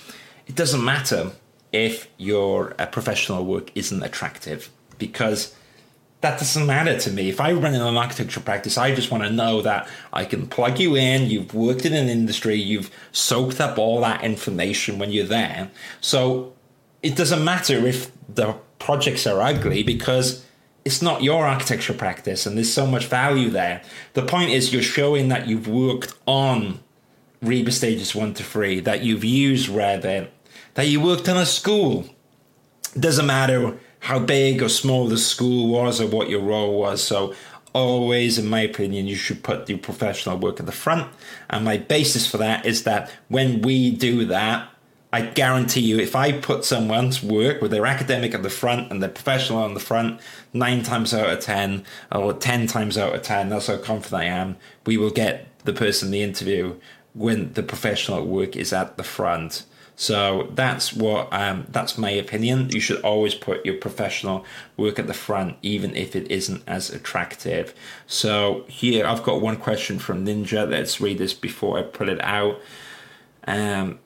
[0.47, 1.33] it doesn't matter
[1.73, 5.53] if your uh, professional work isn't attractive because
[6.21, 7.27] that doesn't matter to me.
[7.27, 10.79] If I run an architecture practice, I just want to know that I can plug
[10.79, 15.25] you in, you've worked in an industry, you've soaked up all that information when you're
[15.25, 15.69] there.
[15.99, 16.53] So
[17.03, 20.45] it doesn't matter if the projects are ugly because
[20.85, 23.83] it's not your architecture practice and there's so much value there.
[24.13, 26.79] The point is you're showing that you've worked on
[27.43, 30.29] RIBA stages one to three, that you've used Revit,
[30.75, 32.05] that you worked on a school.
[32.97, 37.03] Doesn't matter how big or small the school was or what your role was.
[37.03, 37.33] So
[37.73, 41.11] always, in my opinion, you should put your professional work at the front.
[41.49, 44.69] And my basis for that is that when we do that,
[45.13, 48.99] I guarantee you, if I put someone's work with their academic at the front and
[48.99, 50.19] their professional on the front,
[50.53, 54.25] nine times out of 10, or 10 times out of 10, that's how confident I
[54.25, 56.79] am, we will get the person the interview
[57.13, 59.65] when the professional work is at the front.
[59.95, 62.71] So that's what um, that's my opinion.
[62.71, 64.43] You should always put your professional
[64.77, 67.75] work at the front, even if it isn't as attractive.
[68.07, 70.67] So here I've got one question from Ninja.
[70.67, 72.59] Let's read this before I put it out.
[73.45, 73.99] Um,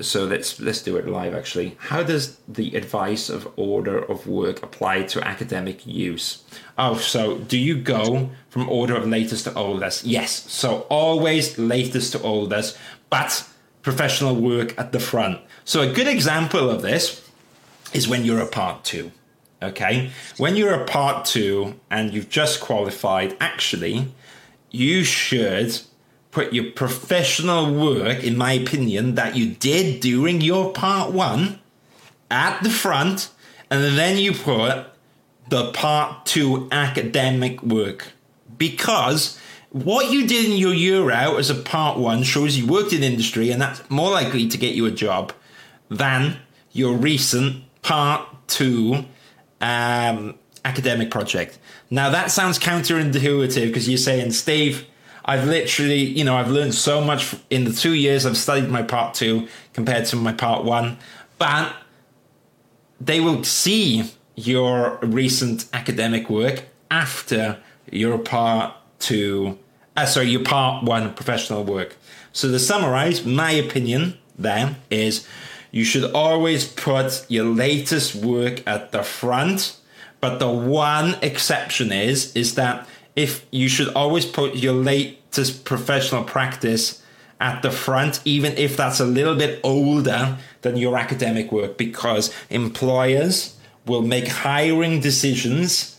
[0.00, 1.76] so let's let's do it live actually.
[1.78, 6.44] How does the advice of order of work apply to academic use?
[6.78, 10.04] Oh so do you go from order of latest to oldest?
[10.04, 10.50] Yes.
[10.52, 12.78] So always latest to oldest
[13.10, 13.46] but
[13.82, 15.40] professional work at the front.
[15.64, 17.28] So a good example of this
[17.92, 19.12] is when you're a part two
[19.62, 20.10] okay?
[20.36, 24.12] When you're a part two and you've just qualified actually
[24.74, 25.80] you should
[26.34, 31.60] put your professional work, in my opinion, that you did during your part one
[32.30, 33.30] at the front,
[33.70, 34.86] and then you put
[35.48, 38.08] the part two academic work.
[38.58, 39.38] Because
[39.70, 43.04] what you did in your year out as a part one shows you worked in
[43.04, 45.32] industry, and that's more likely to get you a job
[45.88, 46.36] than
[46.72, 49.04] your recent part two
[49.60, 51.58] um, academic project.
[51.90, 54.86] Now, that sounds counterintuitive because you're saying, Steve,
[55.24, 58.82] I've literally, you know, I've learned so much in the two years I've studied my
[58.82, 60.98] part two compared to my part one.
[61.38, 61.74] But
[63.00, 67.58] they will see your recent academic work after
[67.90, 69.58] your part two,
[69.96, 71.96] uh, sorry, your part one professional work.
[72.32, 75.26] So to summarize, my opinion there is
[75.70, 79.76] you should always put your latest work at the front.
[80.20, 86.24] But the one exception is, is that if you should always put your latest professional
[86.24, 87.02] practice
[87.40, 92.34] at the front, even if that's a little bit older than your academic work, because
[92.50, 95.98] employers will make hiring decisions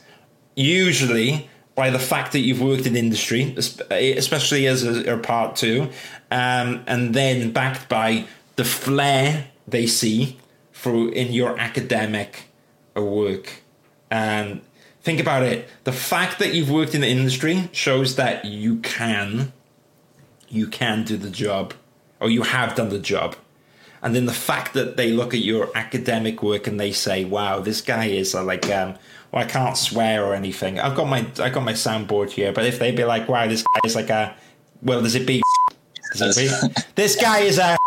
[0.56, 3.54] usually by the fact that you've worked in industry,
[3.90, 5.90] especially as a, a part two,
[6.32, 8.26] um, and then backed by
[8.56, 10.38] the flair they see
[10.74, 12.46] through in your academic
[12.96, 13.62] work.
[14.10, 14.62] And
[15.06, 19.54] think about it: the fact that you've worked in the industry shows that you can,
[20.50, 21.74] you can do the job,
[22.20, 23.36] or you have done the job.
[24.02, 27.60] And then the fact that they look at your academic work and they say, "Wow,
[27.60, 28.96] this guy is uh, like." Um,
[29.32, 30.80] well, I can't swear or anything.
[30.80, 33.64] I've got my I got my soundboard here, but if they'd be like, "Wow, this
[33.64, 34.36] guy is like a,"
[34.82, 35.42] well, does it be?
[36.14, 36.84] Does it be?
[36.96, 37.78] this guy is a,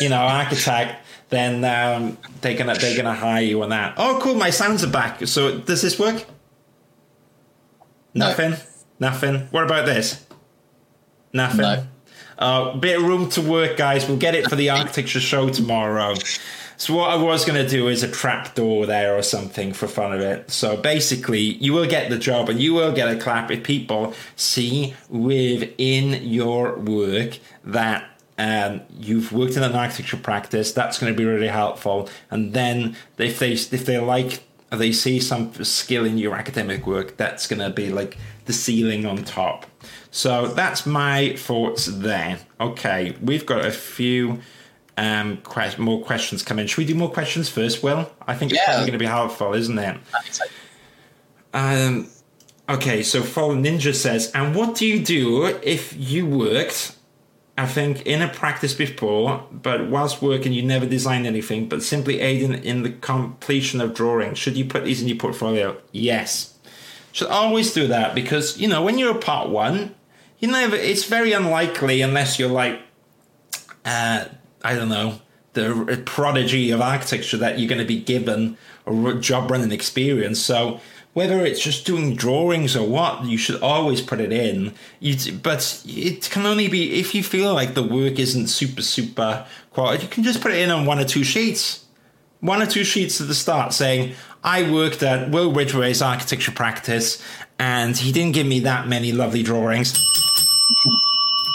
[0.00, 1.04] you know, architect.
[1.28, 3.94] Then um, they're gonna they're gonna hire you on that.
[3.96, 4.34] Oh, cool!
[4.34, 5.26] My sounds are back.
[5.26, 6.24] So does this work?
[8.14, 8.52] Nothing.
[8.52, 8.56] No.
[9.00, 9.48] Nothing.
[9.50, 10.26] What about this?
[11.32, 11.60] Nothing.
[11.60, 11.86] No.
[12.38, 14.08] Uh, bit of room to work, guys.
[14.08, 16.14] We'll get it for the architecture show tomorrow.
[16.76, 19.88] So what I was going to do is a trap door there or something for
[19.88, 20.48] fun of it.
[20.48, 24.14] So basically, you will get the job and you will get a clap if people
[24.36, 28.08] see within your work that
[28.38, 30.72] um, you've worked in an architecture practice.
[30.72, 32.08] That's going to be really helpful.
[32.30, 37.16] And then if they if they like they see some skill in your academic work,
[37.16, 39.66] that's going to be like the ceiling on top.
[40.10, 42.38] So that's my thoughts there.
[42.60, 44.40] Okay, we've got a few
[44.96, 45.42] um,
[45.78, 46.66] more questions come in.
[46.66, 48.10] Should we do more questions first, Will?
[48.26, 48.66] I think it's yeah.
[48.66, 49.98] probably going to be helpful, isn't it?
[51.54, 52.08] Um,
[52.68, 56.97] okay, so Fallen Ninja says, and what do you do if you worked,
[57.58, 62.20] I think, in a practice before, but whilst working you never designed anything, but simply
[62.20, 64.38] aiding in the completion of drawings?
[64.38, 65.76] Should you put these in your portfolio?
[65.90, 66.54] Yes.
[67.10, 69.96] Should always do that because, you know, when you're a part one,
[70.38, 72.80] you never, it's very unlikely unless you're like,
[73.84, 74.26] uh,
[74.62, 75.20] I don't know,
[75.54, 80.38] the prodigy of architecture that you're going to be given a job running experience.
[80.38, 80.80] So
[81.18, 84.72] whether it's just doing drawings or what, you should always put it in.
[85.00, 89.44] You, but it can only be if you feel like the work isn't super super
[89.72, 90.04] quality.
[90.04, 91.84] You can just put it in on one or two sheets,
[92.38, 97.20] one or two sheets at the start, saying I worked at Will Ridgway's architecture practice,
[97.58, 99.98] and he didn't give me that many lovely drawings.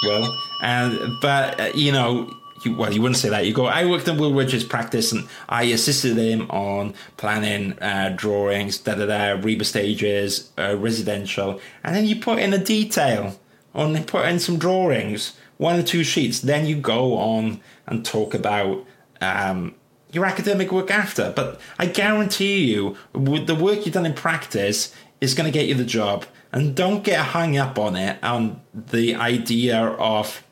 [0.04, 2.30] well, and but uh, you know
[2.65, 3.45] you, well, you wouldn't say that.
[3.45, 8.13] You go, I worked in Will Ridge's practice and I assisted him on planning uh,
[8.15, 13.39] drawings, da da da, RIBA stages, uh, residential, and then you put in a detail
[13.73, 16.39] on, put in some drawings, one or two sheets.
[16.41, 18.86] Then you go on and talk about
[19.21, 19.76] um,
[20.12, 21.34] your academic work after.
[21.36, 25.67] But I guarantee you, with the work you've done in practice is going to get
[25.67, 26.26] you the job.
[26.52, 30.42] And don't get hung up on it, on the idea of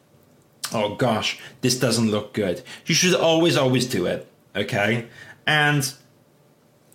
[0.74, 2.62] oh gosh, this doesn't look good.
[2.86, 4.28] You should always, always do it.
[4.56, 5.08] Okay.
[5.48, 5.94] And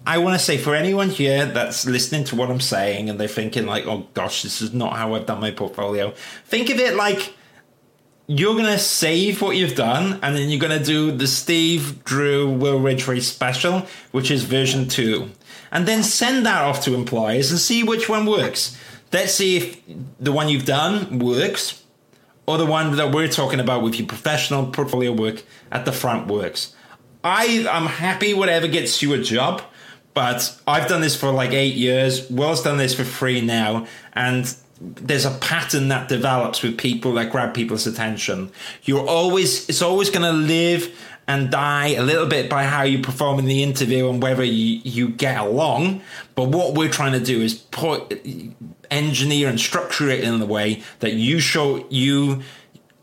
[0.06, 3.28] I want to say for anyone here that's listening to what I'm saying and they're
[3.28, 6.12] thinking, like, oh gosh, this is not how I've done my portfolio,
[6.44, 7.34] think of it like
[8.28, 12.04] you're going to save what you've done and then you're going to do the Steve
[12.04, 15.30] Drew Will Ridgway special, which is version two.
[15.70, 18.76] And then send that off to employers and see which one works.
[19.12, 19.80] Let's see if
[20.20, 21.82] the one you've done works
[22.46, 26.28] or the one that we're talking about with your professional portfolio work at the front
[26.28, 26.74] works.
[27.24, 29.62] I am happy whatever gets you a job,
[30.14, 32.30] but I've done this for like eight years.
[32.30, 37.32] Will's done this for free now, and there's a pattern that develops with people that
[37.32, 38.52] grab people's attention.
[38.84, 40.96] You're always it's always going to live
[41.28, 44.80] and die a little bit by how you perform in the interview and whether you,
[44.84, 46.00] you get along.
[46.34, 48.20] But what we're trying to do is put
[48.90, 52.42] engineer and structure it in the way that you show you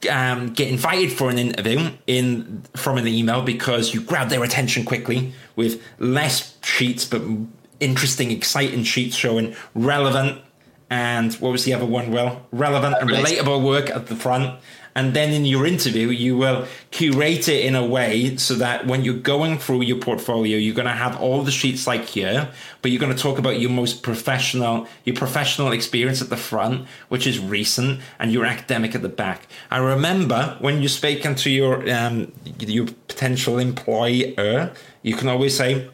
[0.10, 4.84] um, get invited for an interview in from an email because you grab their attention
[4.84, 7.22] quickly with less sheets but
[7.80, 10.42] interesting, exciting sheets showing relevant
[10.90, 12.12] and what was the other one?
[12.12, 14.60] Well, relevant and relatable work at the front
[14.96, 19.04] and then in your interview, you will curate it in a way so that when
[19.04, 22.50] you're going through your portfolio, you're going to have all the sheets like here,
[22.82, 26.88] but you're going to talk about your most professional, your professional experience at the front,
[27.10, 29.48] which is recent, and your academic at the back.
[29.72, 35.90] I remember when you're speaking to your um, your potential employer, you can always say,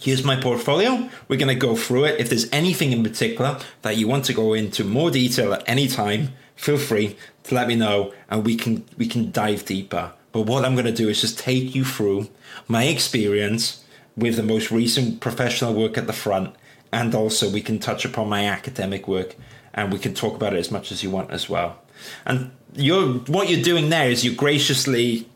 [0.00, 1.08] here's my portfolio.
[1.28, 2.20] We're going to go through it.
[2.20, 5.88] If there's anything in particular that you want to go into more detail at any
[5.88, 10.12] time, feel free to let me know and we can we can dive deeper.
[10.32, 12.28] But what I'm going to do is just take you through
[12.68, 13.84] my experience
[14.16, 16.54] with the most recent professional work at the front
[16.92, 19.34] and also we can touch upon my academic work
[19.74, 21.80] and we can talk about it as much as you want as well.
[22.26, 25.28] And you're what you're doing there is you're graciously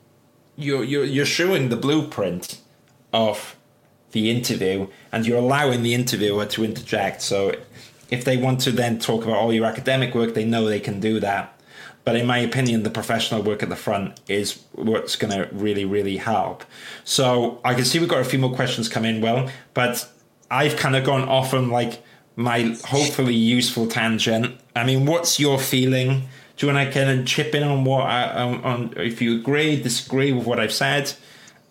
[0.57, 2.61] you're you're, you're showing the blueprint
[3.13, 3.57] of
[4.13, 7.23] the interview and you're allowing the interviewer to interject.
[7.23, 7.55] So
[8.11, 11.01] if they want to then talk about all your academic work, they know they can
[11.01, 11.54] do that.
[12.05, 15.87] But in my opinion, the professional work at the front is what's going to really,
[15.87, 16.65] really help.
[17.05, 20.07] So I can see we've got a few more questions come in, well, but
[20.51, 22.03] I've kind of gone off on like
[22.37, 24.61] my hopefully useful tangent.
[24.77, 26.29] I mean, what's your feeling?
[26.57, 29.37] Do you want to kind of chip in on what I, on, on if you
[29.39, 31.13] agree, disagree with what I've said?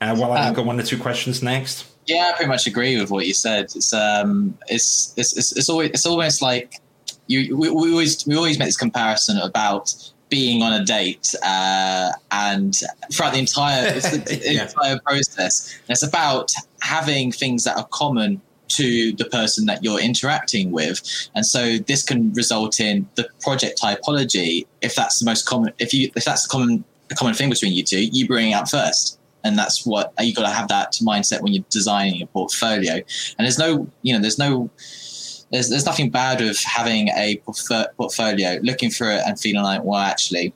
[0.01, 1.85] Uh, while I've um, got one or two questions next.
[2.07, 3.65] Yeah, I pretty much agree with what you said.
[3.75, 6.81] It's um, it's it's it's, it's always it's almost like
[7.27, 9.93] you we, we always we always make this comparison about
[10.29, 12.75] being on a date uh, and
[13.11, 14.63] throughout the entire the, yeah.
[14.63, 15.79] entire process.
[15.89, 16.51] it's about
[16.81, 21.01] having things that are common to the person that you're interacting with,
[21.35, 24.65] and so this can result in the project typology.
[24.81, 27.73] If that's the most common, if you if that's the common the common thing between
[27.73, 30.93] you two, you bring it out first and that's what you got to have that
[31.01, 33.05] mindset when you're designing a portfolio and
[33.39, 34.69] there's no you know there's no
[35.53, 37.39] there's, there's nothing bad with having a
[37.95, 40.51] portfolio, looking through it and feeling like, well, actually,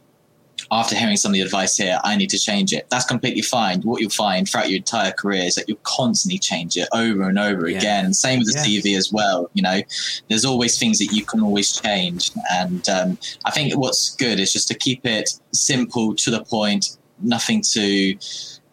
[0.71, 2.89] after hearing some of the advice here, I need to change it.
[2.89, 3.81] That's completely fine.
[3.83, 7.37] What you'll find throughout your entire career is that you'll constantly change it over and
[7.37, 7.77] over yeah.
[7.77, 8.11] again.
[8.11, 8.81] Same with the yeah.
[8.81, 9.51] CV as well.
[9.53, 9.81] You know,
[10.29, 12.31] there's always things that you can always change.
[12.51, 16.97] And um, I think what's good is just to keep it simple to the point,
[17.21, 18.17] nothing to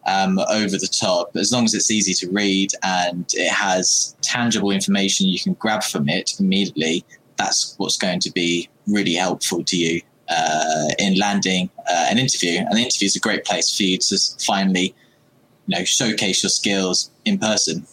[0.05, 1.35] um, over the top.
[1.35, 5.83] As long as it's easy to read and it has tangible information you can grab
[5.83, 7.03] from it immediately,
[7.37, 12.59] that's what's going to be really helpful to you uh, in landing uh, an interview.
[12.59, 14.95] And the interview is a great place for you to finally,
[15.67, 17.85] you know, showcase your skills in person.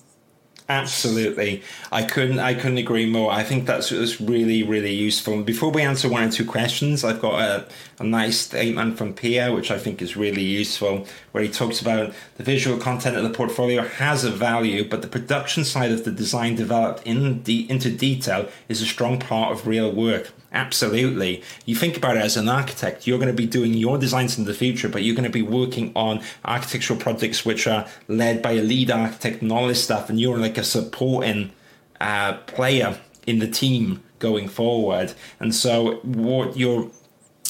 [0.73, 2.39] Absolutely, I couldn't.
[2.39, 3.31] I couldn't agree more.
[3.31, 5.43] I think that's, that's really, really useful.
[5.43, 7.69] Before we answer one or two questions, I've got a,
[7.99, 12.15] a nice statement from Pierre, which I think is really useful, where he talks about
[12.37, 16.11] the visual content of the portfolio has a value, but the production side of the
[16.11, 20.33] design developed in de- into detail is a strong part of real work.
[20.53, 21.43] Absolutely.
[21.65, 24.45] You think about it as an architect, you're going to be doing your designs in
[24.45, 28.53] the future, but you're going to be working on architectural projects which are led by
[28.53, 31.53] a lead architect and all this stuff, and you're like a supporting
[32.01, 35.15] uh, player in the team going forward.
[35.41, 36.91] And so, what you're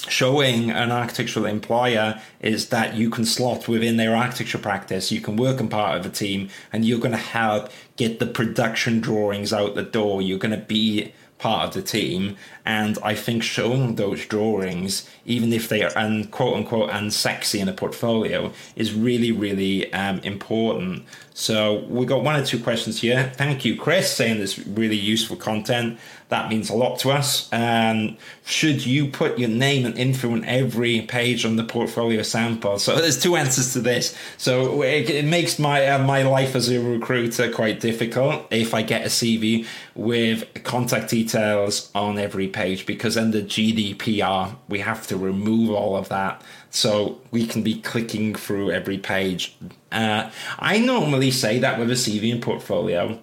[0.09, 5.37] showing an architectural employer is that you can slot within their architecture practice, you can
[5.37, 9.53] work on part of a team, and you're going to help get the production drawings
[9.53, 10.23] out the door.
[10.23, 11.13] You're going to be
[11.43, 12.37] part of the team.
[12.65, 17.69] And I think showing those drawings, even if they are un, quote unquote unsexy in
[17.69, 21.05] a portfolio, is really, really um, important.
[21.35, 23.33] So we got one or two questions here.
[23.37, 25.99] Thank you, Chris, saying this really useful content.
[26.29, 27.51] That means a lot to us.
[27.53, 32.79] Um, should you put your name and info on every page on the portfolio sample?
[32.79, 34.17] So there's two answers to this.
[34.39, 38.83] So it, it makes my uh, my life as a recruiter quite difficult if I
[38.83, 45.17] get a CV with contact details on every page because under GDPR we have to
[45.17, 46.43] remove all of that
[46.73, 49.55] so we can be clicking through every page.
[49.93, 53.21] Uh, I normally say that with a CV and portfolio.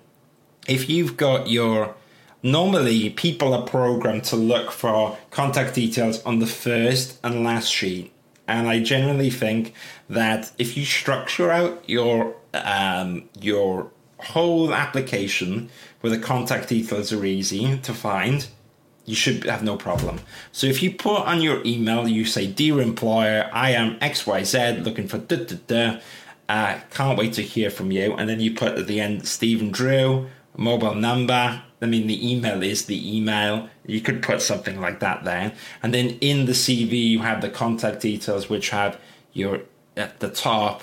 [0.67, 1.95] If you've got your
[2.43, 8.13] normally people are programmed to look for contact details on the first and last sheet
[8.47, 9.73] and i generally think
[10.09, 15.69] that if you structure out your um, your whole application
[15.99, 18.47] where the contact details are easy to find
[19.09, 20.19] you should have no problem
[20.51, 25.07] so if you put on your email you say dear employer i am xyz looking
[25.07, 25.99] for da da da
[26.47, 29.71] uh, can't wait to hear from you and then you put at the end stephen
[29.71, 33.69] drew mobile number I mean, the email is the email.
[33.85, 35.53] You could put something like that there.
[35.81, 38.99] And then in the CV, you have the contact details, which have
[39.33, 39.61] your
[39.95, 40.81] at the top,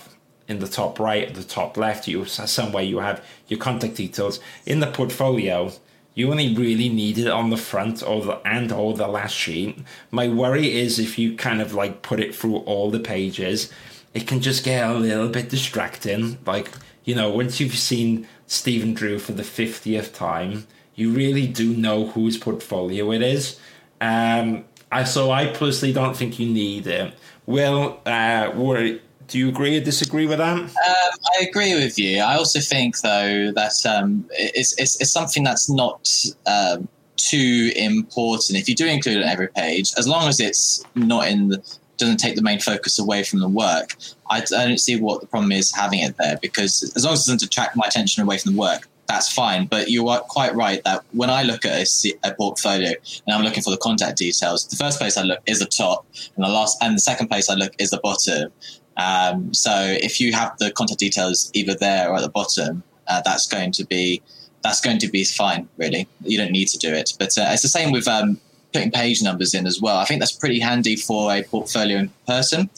[0.48, 4.40] in the top right, the top left, you somewhere you have your contact details.
[4.64, 5.72] In the portfolio,
[6.16, 9.78] you only really need it on the front or the and or the last sheet.
[10.10, 13.70] My worry is if you kind of like put it through all the pages,
[14.14, 16.38] it can just get a little bit distracting.
[16.46, 16.70] Like,
[17.04, 22.06] you know, once you've seen Stephen Drew for the 50th time, you really do know
[22.06, 23.60] whose portfolio it is.
[24.00, 27.12] Um, I, so I personally don't think you need it.
[27.44, 28.52] Will, uh,
[29.28, 30.58] do you agree or disagree with that?
[30.58, 32.20] Um, I agree with you.
[32.20, 36.08] I also think, though, that um, it's, it's, it's, something that's not
[36.46, 38.58] um, too important.
[38.58, 41.62] If you do include it on every page, as long as it's not in the
[41.96, 43.96] doesn't take the main focus away from the work,
[44.30, 47.20] I, I don't see what the problem is having it there because as long as
[47.20, 49.66] it doesn't detract my attention away from the work, that's fine.
[49.66, 52.92] But you are quite right that when I look at a, a, portfolio
[53.26, 56.06] and I'm looking for the contact details, the first place I look is the top,
[56.34, 58.52] and the last and the second place I look is the bottom.
[58.97, 63.22] Um, so if you have the contact details either there or at the bottom, uh,
[63.24, 64.22] that's going to be
[64.62, 65.68] that's going to be fine.
[65.76, 67.12] Really, you don't need to do it.
[67.18, 68.40] But uh, it's the same with um,
[68.72, 69.99] putting page numbers in as well.
[69.99, 72.68] I think that's pretty handy for a portfolio in person.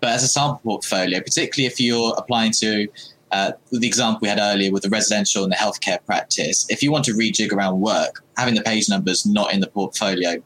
[0.00, 2.88] But as a sample portfolio, particularly if you're applying to
[3.32, 6.92] uh, the example we had earlier with the residential and the healthcare practice, if you
[6.92, 10.42] want to rejig around work, having the page numbers not in the portfolio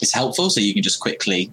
[0.00, 0.50] is helpful.
[0.50, 1.52] So you can just quickly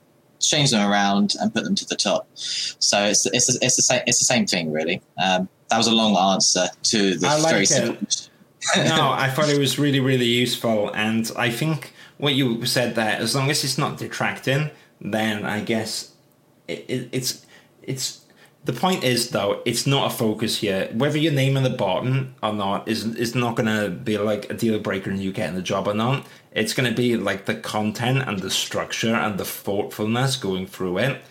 [0.49, 2.27] change them around and put them to the top.
[2.35, 5.01] So it's it's it's the same it's the same thing really.
[5.23, 8.07] Um, that was a long answer to the like very simple.
[8.77, 13.17] no, I thought it was really really useful, and I think what you said there,
[13.17, 14.71] as long as it's not detracting,
[15.01, 16.13] then I guess
[16.67, 17.45] it, it, it's
[17.83, 18.21] it's
[18.63, 22.35] the point is though it's not a focus here whether your name on the bottom
[22.41, 25.55] or not is is not going to be like a deal breaker in you getting
[25.55, 26.25] the job or not
[26.55, 30.97] it's going to be like the content and the structure and the thoughtfulness going through
[30.97, 31.21] it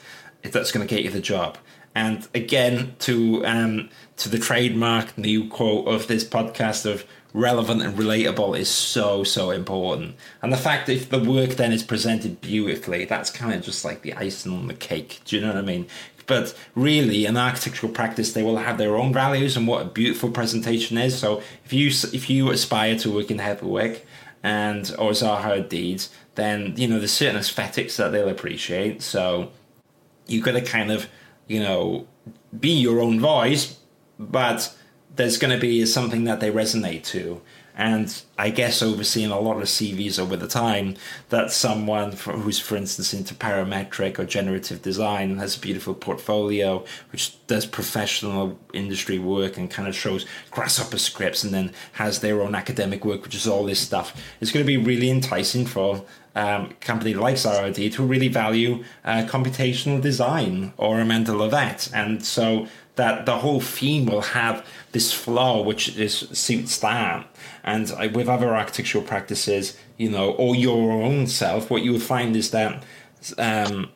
[0.42, 1.56] that's going to get you the job.
[1.94, 7.96] And again to um to the trademark new quote of this podcast of relevant and
[7.96, 10.16] relatable is so so important.
[10.42, 13.84] And the fact that if the work then is presented beautifully that's kind of just
[13.84, 15.20] like the icing on the cake.
[15.24, 15.86] Do you know what i mean?
[16.26, 20.30] But really in architectural practice they will have their own values and what a beautiful
[20.30, 21.16] presentation is.
[21.16, 24.02] So if you if you aspire to work in Heatherwick
[24.44, 29.02] and or Zaha Hadid then you know there's certain aesthetics that they'll appreciate.
[29.02, 29.50] So
[30.26, 31.08] you've got to kind of
[31.48, 32.06] you know
[32.58, 33.78] be your own voice
[34.18, 34.76] but
[35.16, 37.40] there's going to be something that they resonate to
[37.76, 40.94] and I guess overseeing a lot of CVs over the time
[41.30, 47.34] that someone who's, for instance, into parametric or generative design has a beautiful portfolio, which
[47.48, 52.54] does professional industry work and kind of shows grasshopper scripts and then has their own
[52.54, 54.16] academic work, which is all this stuff.
[54.40, 56.04] It's going to be really enticing for
[56.36, 61.92] um, a company like Hadid to really value uh, computational design or Amanda Levete.
[61.94, 67.26] And so that the whole theme will have this flaw which is suits that
[67.64, 72.36] and with other architectural practices you know or your own self what you would find
[72.36, 72.82] is that
[73.38, 73.90] um,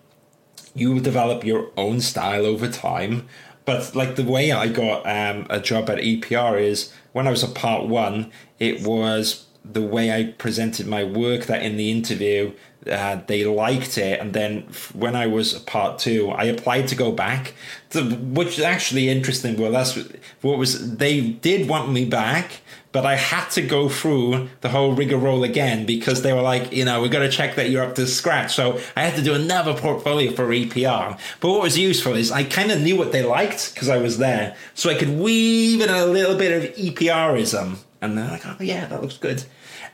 [0.75, 3.29] you will develop your own style over time.
[3.65, 7.43] But like the way i got um, a job at epr is when i was
[7.43, 12.55] a part one it was the way i presented my work that in the interview
[12.91, 14.63] uh, they liked it, and then
[14.95, 17.55] when I was a part two, I applied to go back,
[17.95, 19.61] which is actually interesting.
[19.61, 19.97] Well, that's
[20.43, 22.61] what was they did want me back,
[22.93, 26.85] but I had to go through the whole rigmarole again because they were like, you
[26.85, 28.55] know, we've got to check that you're up to scratch.
[28.55, 31.19] So I had to do another portfolio for EPR.
[31.41, 34.19] But what was useful is I kind of knew what they liked because I was
[34.19, 38.57] there, so I could weave in a little bit of EPRism, and they're like, oh
[38.61, 39.45] yeah, that looks good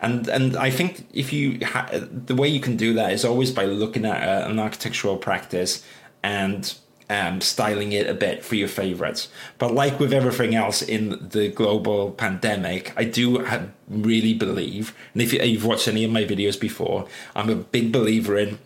[0.01, 3.51] and and I think if you ha- the way you can do that is always
[3.51, 5.85] by looking at a, an architectural practice
[6.23, 6.75] and
[7.11, 9.29] um, styling it a bit for your favorites.
[9.59, 15.23] But like with everything else in the global pandemic, I do have, really believe, and
[15.23, 18.59] if you've watched any of my videos before, I'm a big believer in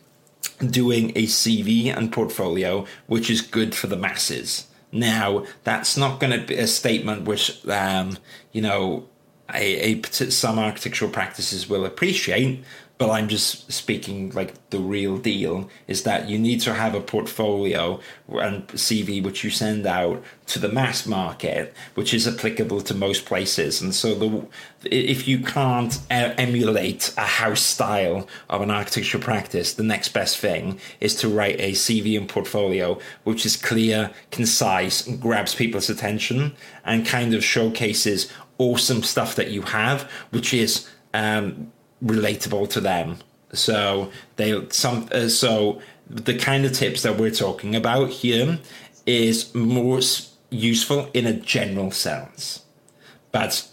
[0.64, 4.66] doing a CV and portfolio which is good for the masses.
[4.90, 8.16] Now, that's not going to be a statement which, um,
[8.52, 9.06] you know,
[9.52, 12.64] a, a some architectural practices will appreciate,
[12.98, 17.00] but I'm just speaking like the real deal is that you need to have a
[17.00, 22.94] portfolio and CV which you send out to the mass market, which is applicable to
[22.94, 23.80] most places.
[23.80, 24.46] And so the
[24.84, 30.80] if you can't emulate a house style of an architectural practice, the next best thing
[31.00, 36.52] is to write a CV and portfolio which is clear, concise, and grabs people's attention
[36.84, 38.28] and kind of showcases
[38.58, 41.72] awesome stuff that you have, which is um,
[42.04, 43.18] relatable to them.
[43.52, 48.58] So they some uh, so the kind of tips that we're talking about here
[49.06, 50.00] is more
[50.50, 52.64] useful in a general sense,
[53.32, 53.66] but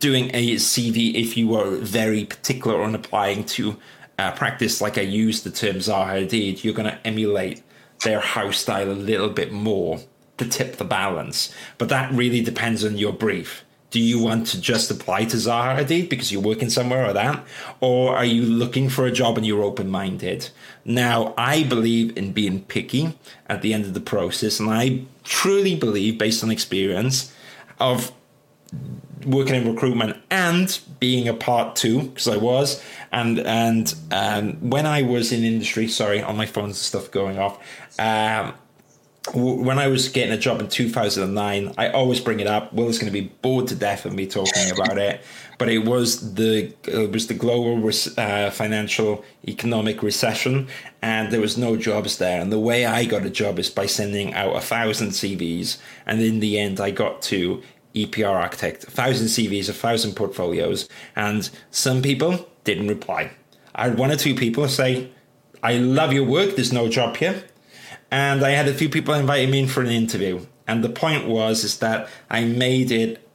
[0.00, 3.76] doing a CV if you are very particular on applying to
[4.16, 7.62] practice, like I use the term Zaha Hadid, you're going to emulate
[8.02, 10.00] their house style a little bit more
[10.38, 11.52] to tip the balance.
[11.78, 15.78] But that really depends on your brief do you want to just apply to Zaha
[15.78, 17.44] Hadid because you're working somewhere or that?
[17.80, 20.50] Or are you looking for a job and you're open minded?
[20.84, 23.16] Now, I believe in being picky
[23.48, 27.32] at the end of the process, and I truly believe, based on experience,
[27.78, 28.12] of
[29.24, 34.86] working in recruitment and being a part two because I was and and um, when
[34.86, 37.58] I was in industry sorry on my phone's stuff going off
[37.98, 38.54] um,
[39.34, 42.72] when I was getting a job in 2009, I always bring it up.
[42.72, 45.22] Will's going to be bored to death of me talking about it,
[45.58, 50.68] but it was the it was the global uh, financial economic recession,
[51.02, 52.40] and there was no jobs there.
[52.40, 56.20] And the way I got a job is by sending out a thousand CVs, and
[56.20, 57.62] in the end, I got to
[57.94, 63.30] EPR architect, a thousand CVs, a thousand portfolios, and some people didn't reply.
[63.74, 65.10] I had one or two people say,
[65.62, 67.44] I love your work, there's no job here.
[68.10, 70.46] And I had a few people inviting me in for an interview.
[70.66, 73.28] And the point was is that I made it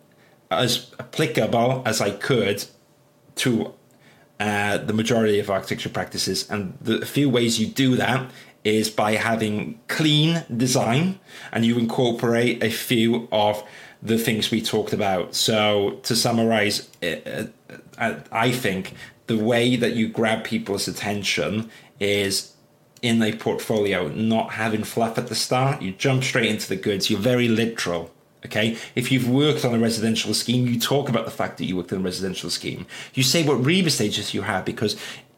[0.50, 2.66] as applicable as I could
[3.36, 3.74] to
[4.40, 6.50] uh, the majority of architecture practices.
[6.50, 8.32] And the few ways you do that
[8.64, 11.20] is by having clean design
[11.52, 13.64] and you incorporate a few of
[14.02, 15.36] the things we talked about.
[15.36, 17.46] So to summarize, uh,
[17.98, 18.94] uh, I think
[19.28, 21.70] the way that you grab people's attention
[22.00, 22.51] is
[23.02, 25.82] in a portfolio, not having fluff at the start.
[25.82, 27.10] You jump straight into the goods.
[27.10, 28.12] You're very literal.
[28.46, 28.78] Okay.
[28.96, 31.94] If you've worked on a residential scheme, you talk about the fact that you worked
[31.94, 32.88] on a residential scheme.
[33.14, 34.96] You say what RIBA stages you have because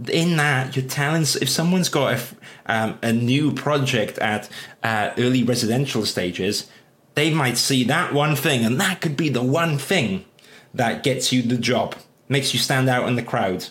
[0.09, 2.21] in that you're telling if someone's got a,
[2.65, 4.49] um, a new project at
[4.83, 6.69] uh, early residential stages,
[7.15, 10.25] they might see that one thing, and that could be the one thing
[10.73, 11.95] that gets you the job,
[12.27, 13.67] makes you stand out in the crowd.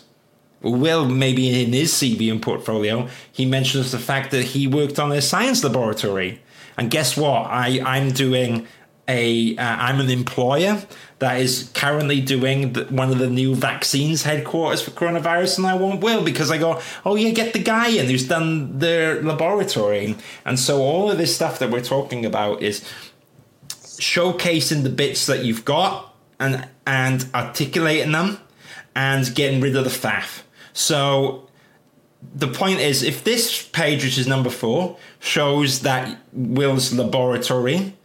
[0.63, 5.21] Will maybe in his and portfolio, he mentions the fact that he worked on a
[5.21, 6.41] science laboratory.
[6.77, 7.47] And guess what?
[7.47, 8.67] I, I'm doing
[9.07, 10.81] a am uh, an employer
[11.19, 15.75] that is currently doing the, one of the new vaccines headquarters for coronavirus, and I
[15.75, 20.15] won't will because I go, oh yeah, get the guy in who's done their laboratory,
[20.45, 22.89] and so all of this stuff that we're talking about is
[23.69, 28.39] showcasing the bits that you've got and and articulating them
[28.95, 30.43] and getting rid of the faff.
[30.73, 31.47] So
[32.35, 37.95] the point is, if this page, which is number four, shows that Will's laboratory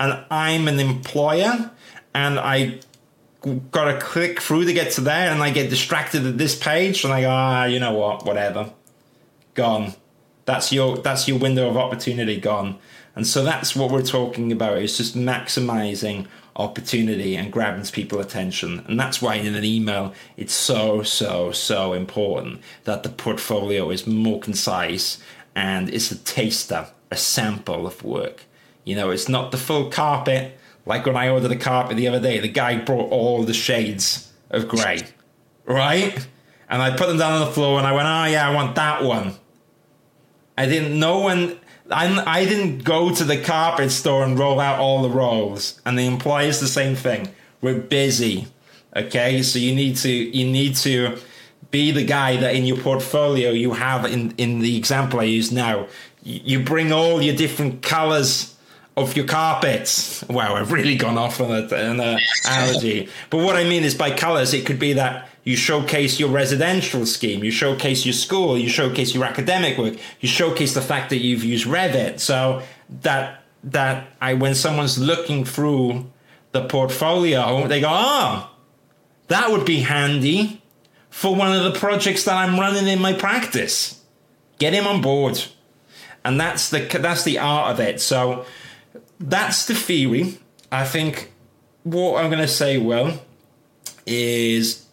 [0.00, 1.70] and I'm an employer
[2.14, 2.80] and I
[3.70, 7.04] got to click through to get to there and I get distracted at this page
[7.04, 8.72] and I go, ah, you know what, whatever.
[9.54, 9.94] Gone.
[10.46, 12.78] That's your that's your window of opportunity gone.
[13.16, 14.78] And so that's what we're talking about.
[14.78, 16.26] It's just maximizing
[16.56, 18.84] opportunity and grabbing people's attention.
[18.86, 24.06] And that's why in an email it's so, so, so important that the portfolio is
[24.06, 25.18] more concise
[25.54, 28.44] and it's a taster, a sample of work.
[28.84, 30.58] You know, it's not the full carpet.
[30.86, 34.32] Like when I ordered a carpet the other day, the guy brought all the shades
[34.50, 35.00] of grey,
[35.64, 36.26] right?
[36.68, 38.74] And I put them down on the floor and I went, oh yeah, I want
[38.76, 39.34] that one.
[40.56, 41.58] I didn't know when
[41.90, 45.80] I, I didn't go to the carpet store and roll out all the rolls.
[45.84, 47.28] And the employer is the same thing.
[47.60, 48.46] We're busy.
[48.96, 51.18] Okay, so you need to you need to
[51.70, 55.50] be the guy that in your portfolio you have in in the example I use
[55.50, 55.88] now.
[56.22, 58.53] You bring all your different colors
[58.96, 60.24] of your carpets.
[60.28, 61.72] Wow, I've really gone off on an
[62.44, 63.08] analogy.
[63.30, 67.04] but what I mean is by colors, it could be that you showcase your residential
[67.04, 71.18] scheme, you showcase your school, you showcase your academic work, you showcase the fact that
[71.18, 72.20] you've used Revit.
[72.20, 72.62] So
[73.02, 76.10] that that I when someone's looking through
[76.52, 78.50] the portfolio, they go, oh,
[79.28, 80.62] that would be handy
[81.10, 84.00] for one of the projects that I'm running in my practice.
[84.58, 85.42] Get him on board.
[86.24, 88.00] And that's the that's the art of it.
[88.00, 88.46] So
[89.28, 90.38] that's the theory.
[90.70, 91.32] I think
[91.82, 93.20] what I'm going to say, well,
[94.06, 94.86] is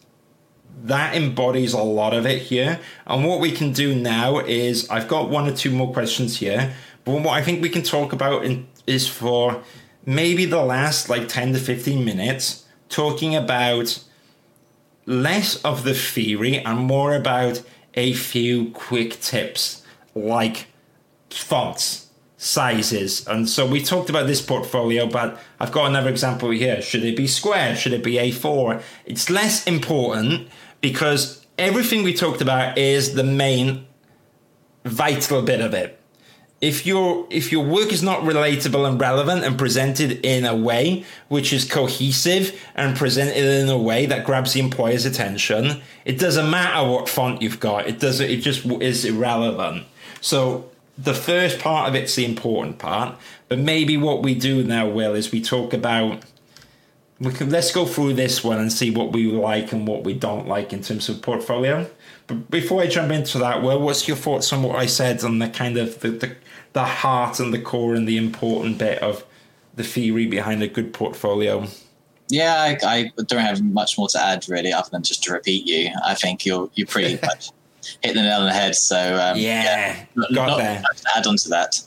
[0.84, 2.80] that embodies a lot of it here.
[3.06, 6.74] And what we can do now is I've got one or two more questions here,
[7.04, 9.62] but what I think we can talk about in, is for
[10.06, 14.02] maybe the last like 10 to 15 minutes talking about
[15.06, 17.62] less of the theory and more about
[17.94, 19.82] a few quick tips
[20.14, 20.66] like
[21.30, 22.01] fonts
[22.42, 23.24] sizes.
[23.28, 26.82] And so we talked about this portfolio, but I've got another example here.
[26.82, 27.76] Should it be square?
[27.76, 28.82] Should it be A4?
[29.04, 30.48] It's less important
[30.80, 33.86] because everything we talked about is the main
[34.84, 36.00] vital bit of it.
[36.60, 41.04] If your if your work is not relatable and relevant and presented in a way
[41.28, 46.50] which is cohesive and presented in a way that grabs the employer's attention, it doesn't
[46.50, 47.86] matter what font you've got.
[47.86, 48.28] It doesn't.
[48.28, 49.84] It just is irrelevant.
[50.20, 53.16] So the first part of it's the important part,
[53.48, 56.22] but maybe what we do now, Will, is we talk about.
[57.20, 60.12] We can let's go through this one and see what we like and what we
[60.12, 61.88] don't like in terms of portfolio.
[62.26, 65.38] But before I jump into that, Will, what's your thoughts on what I said on
[65.38, 66.36] the kind of the, the,
[66.72, 69.24] the heart and the core and the important bit of
[69.76, 71.68] the theory behind a good portfolio?
[72.28, 75.66] Yeah, I, I, don't have much more to add really, other than just to repeat
[75.66, 75.92] you.
[76.04, 77.50] I think you're you're pretty much
[78.02, 78.74] hit the nail on the head.
[78.74, 80.82] So um, yeah, yeah, got not, there.
[81.16, 81.80] add on to that.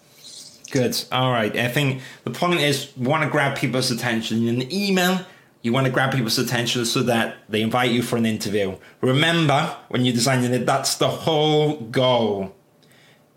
[0.71, 1.03] Good.
[1.11, 1.55] All right.
[1.55, 5.21] I think the point is, want to grab people's attention in the email.
[5.61, 8.77] You want to grab people's attention so that they invite you for an interview.
[9.01, 12.55] Remember, when you're designing it, that's the whole goal.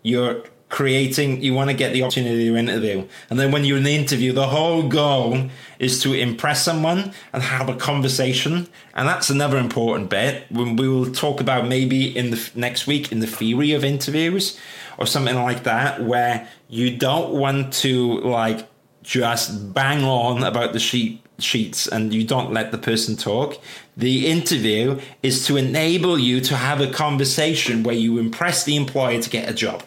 [0.03, 3.83] You're creating you want to get the opportunity to interview and then when you're in
[3.83, 5.49] the interview the whole goal
[5.79, 10.87] is to impress someone and have a conversation and that's another important bit when we
[10.87, 14.59] will talk about maybe in the next week in the theory of interviews
[14.99, 18.67] or something like that where you don't want to like
[19.01, 23.57] just bang on about the sheet sheets and you don't let the person talk.
[23.97, 29.21] The interview is to enable you to have a conversation where you impress the employer
[29.21, 29.83] to get a job.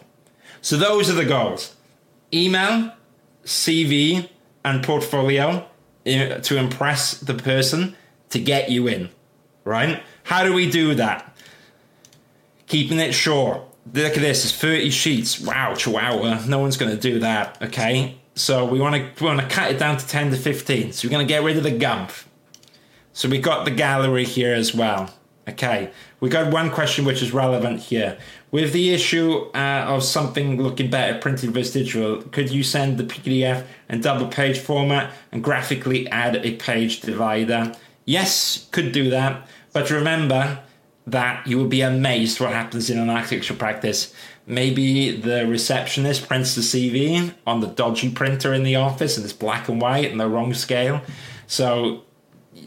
[0.63, 1.77] So those are the goals
[2.33, 2.93] email,
[3.45, 4.31] CV,
[4.65, 5.69] and portfolio
[6.05, 7.95] to impress the person
[8.31, 9.11] to get you in,
[9.65, 10.03] right?
[10.25, 11.37] How do we do that?
[12.67, 13.63] Keeping it short.
[13.93, 15.41] Look at this, it's 30 sheets.
[15.41, 16.47] Wow, chihuahua.
[16.47, 18.17] No one's going to do that, okay?
[18.35, 20.93] So we want to we want to cut it down to 10 to 15.
[20.93, 22.13] So we're going to get rid of the gump.
[23.13, 25.13] So we got the gallery here as well.
[25.49, 25.91] Okay,
[26.21, 28.17] we got one question which is relevant here.
[28.53, 33.05] With the issue uh, of something looking better printed versus digital, could you send the
[33.05, 37.75] PDF in double page format and graphically add a page divider?
[38.05, 39.49] Yes, could do that.
[39.73, 40.61] But remember
[41.07, 44.15] that you will be amazed what happens in an architecture practice.
[44.47, 49.33] Maybe the receptionist prints the CV on the dodgy printer in the office and it's
[49.33, 51.01] black and white and the wrong scale.
[51.47, 52.03] So,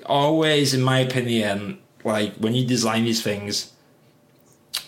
[0.08, 3.72] always, in my opinion, like when you design these things,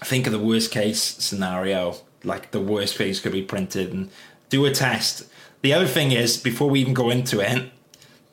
[0.03, 4.09] think of the worst case scenario, like the worst things could be printed, and
[4.49, 5.27] do a test.
[5.61, 7.71] The other thing is, before we even go into it,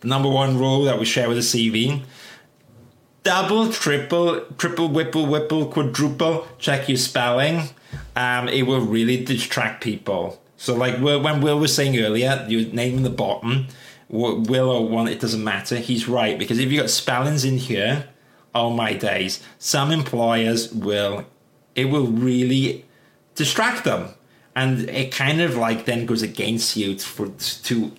[0.00, 2.02] the number one rule that we share with the CV
[3.24, 7.70] double, triple, triple, whipple, whipple, quadruple, check your spelling.
[8.14, 10.40] Um, it will really distract people.
[10.56, 13.66] So, like when Will was saying earlier, you name the bottom,
[14.08, 15.76] Will or one, it doesn't matter.
[15.76, 18.08] He's right because if you got spellings in here,
[18.54, 21.24] oh my days, some employers will
[21.74, 22.84] it will really
[23.34, 24.10] distract them.
[24.56, 27.92] And it kind of like then goes against you for to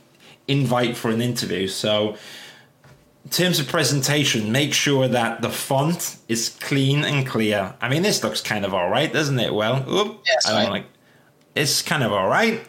[0.47, 1.67] invite for an interview.
[1.67, 2.15] So
[3.25, 7.73] in terms of presentation make sure that the font is clean and clear.
[7.81, 9.53] I mean this looks kind of all right doesn't it?
[9.53, 10.85] Well Oop, yes, I don't like
[11.55, 12.61] it's kind of all right.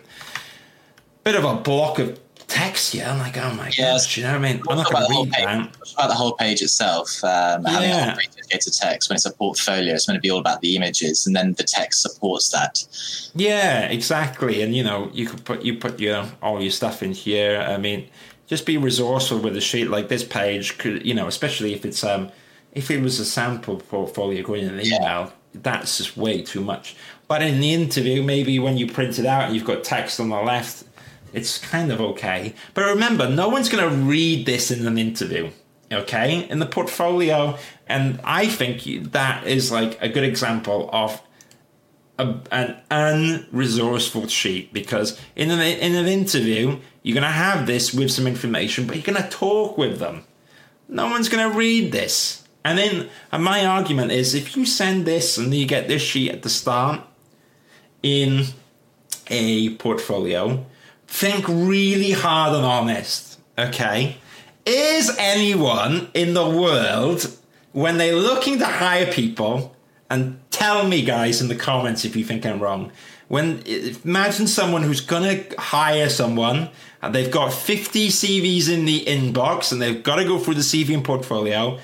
[1.24, 2.18] Bit of a block of
[2.49, 3.12] text, yeah.
[3.12, 4.05] I'm like, oh my yes.
[4.05, 4.62] gosh, you know what I mean?
[4.68, 5.94] I'm not going to read page, that.
[5.94, 8.11] About the whole page itself, um, yeah.
[8.11, 10.76] having a dedicated text when it's a portfolio, it's going to be all about the
[10.76, 12.84] images, and then the text supports that.
[13.34, 14.62] Yeah, exactly.
[14.62, 17.61] And you know, you could put you put your all your stuff in here.
[17.61, 18.09] I mean,
[18.47, 20.78] just be resourceful with a sheet like this page.
[20.78, 22.30] Could you know, especially if it's um,
[22.72, 25.01] if it was a sample portfolio going in an email.
[25.01, 25.30] Yeah.
[25.55, 26.97] That's just way too much.
[27.28, 30.28] But in the interview, maybe when you print it out and you've got text on
[30.28, 30.84] the left,
[31.37, 32.55] it's kind of okay.
[32.74, 35.51] But remember, no one's going to read this in an interview,
[35.93, 36.49] okay?
[36.49, 41.20] In the portfolio, and I think that is like a good example of
[42.18, 47.93] a, an unresourceful sheet because in an, in an interview, you're going to have this
[47.93, 50.24] with some information, but you're going to talk with them.
[50.89, 52.45] No one's going to read this.
[52.64, 56.32] And then and my argument is if you send this and you get this sheet
[56.32, 57.03] at the start
[58.03, 58.47] in
[59.28, 60.64] a portfolio,
[61.07, 64.16] think really hard and honest, okay?
[64.64, 67.36] Is anyone in the world,
[67.72, 69.76] when they're looking to hire people,
[70.11, 72.92] and tell me, guys, in the comments if you think I'm wrong,
[73.28, 73.62] when
[74.04, 76.70] imagine someone who's gonna hire someone
[77.02, 80.61] and they've got 50 CVs in the inbox and they've got to go through the
[80.61, 81.78] CV and portfolio.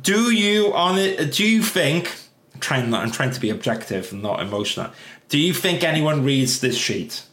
[0.00, 1.32] Do you on it?
[1.32, 2.12] Do you think?
[2.54, 4.90] I'm trying, I'm trying to be objective and not emotional.
[5.28, 7.24] Do you think anyone reads this sheet?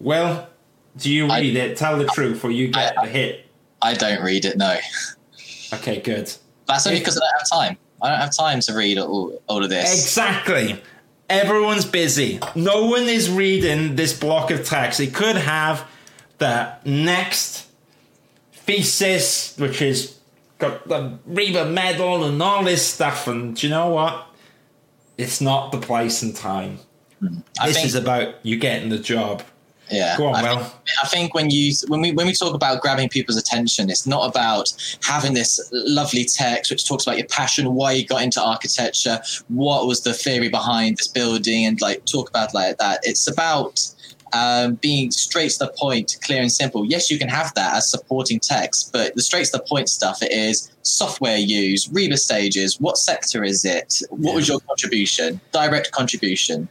[0.00, 0.48] Well,
[0.96, 1.76] do you read I, it?
[1.76, 3.46] Tell the truth, or you get I, the hit.
[3.82, 4.56] I don't read it.
[4.56, 4.78] No.
[5.74, 6.32] Okay, good.
[6.66, 7.78] That's only because I don't have time.
[8.02, 9.92] I don't have time to read all, all of this.
[9.92, 10.82] Exactly.
[11.28, 12.38] Everyone's busy.
[12.54, 15.00] No one is reading this block of text.
[15.00, 15.88] It could have
[16.38, 17.66] the next
[18.52, 20.18] thesis, which is
[20.58, 23.26] got the RIBA medal and all this stuff.
[23.26, 24.26] And do you know what?
[25.18, 26.78] It's not the place and time.
[27.20, 27.38] Hmm.
[27.64, 29.42] This think, is about you getting the job.
[29.90, 30.58] Yeah, Go on, I, Mel.
[30.58, 34.06] think, I think when you when we when we talk about grabbing people's attention, it's
[34.06, 34.72] not about
[35.02, 39.86] having this lovely text which talks about your passion, why you got into architecture, what
[39.86, 43.00] was the theory behind this building, and like talk about like that.
[43.04, 43.86] It's about
[44.32, 46.84] um, being straight to the point, clear and simple.
[46.84, 50.22] Yes, you can have that as supporting text, but the straight to the point stuff
[50.22, 54.34] it is software use, RIBA stages, what sector is it, what yeah.
[54.34, 56.68] was your contribution, direct contribution,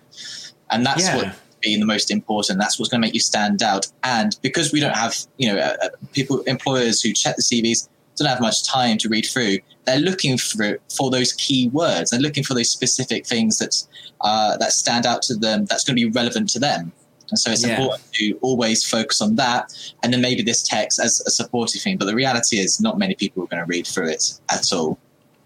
[0.70, 1.16] and that's yeah.
[1.16, 1.36] what
[1.66, 2.59] being the most important.
[2.59, 3.88] That's what's going to make you stand out.
[4.03, 7.89] And because we don't have, you know, uh, uh, people, employers who check the CVs,
[8.16, 9.57] don't have much time to read through.
[9.86, 12.11] They're looking for for those key words.
[12.11, 13.76] They're looking for those specific things that
[14.22, 15.66] uh, that stand out to them.
[15.66, 16.93] That's going to be relevant to them.
[17.30, 17.76] And so it's yeah.
[17.76, 21.97] important to always focus on that, and then maybe this text as a supportive thing.
[21.97, 24.97] But the reality is, not many people are going to read through it at all.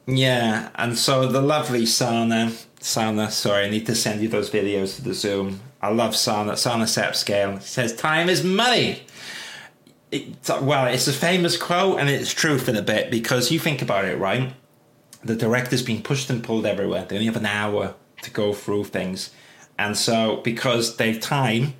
[0.05, 2.51] Yeah, and so the lovely Sana,
[2.82, 5.61] Sana, sorry, I need to send you those videos to the Zoom.
[5.82, 6.57] I love Sana.
[6.57, 9.03] Sana Sepscale says, "Time is money."
[10.61, 14.05] Well, it's a famous quote, and it's true for a bit because you think about
[14.05, 14.53] it, right?
[15.23, 17.05] The director's being pushed and pulled everywhere.
[17.05, 19.30] They only have an hour to go through things,
[19.77, 21.75] and so because their time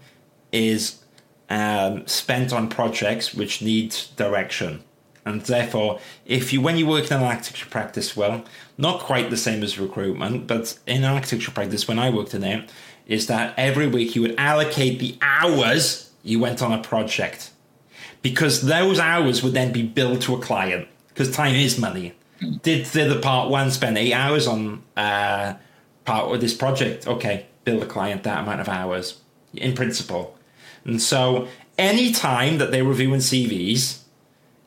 [0.52, 1.04] is
[1.50, 4.84] um, spent on projects which need direction
[5.30, 8.44] and therefore, if you when you work in an architecture practice, well,
[8.78, 12.70] not quite the same as recruitment, but in architecture practice, when I worked in it,
[13.10, 17.52] is that every week you would allocate the hours you went on a project,
[18.22, 22.14] because those hours would then be billed to a client, because time is money.
[22.62, 25.56] Did, did the part one spend eight hours on uh,
[26.06, 27.06] part of this project?
[27.06, 29.20] Okay, bill the client that amount of hours
[29.54, 30.38] in principle.
[30.86, 34.04] And so, any time that they're reviewing CVs,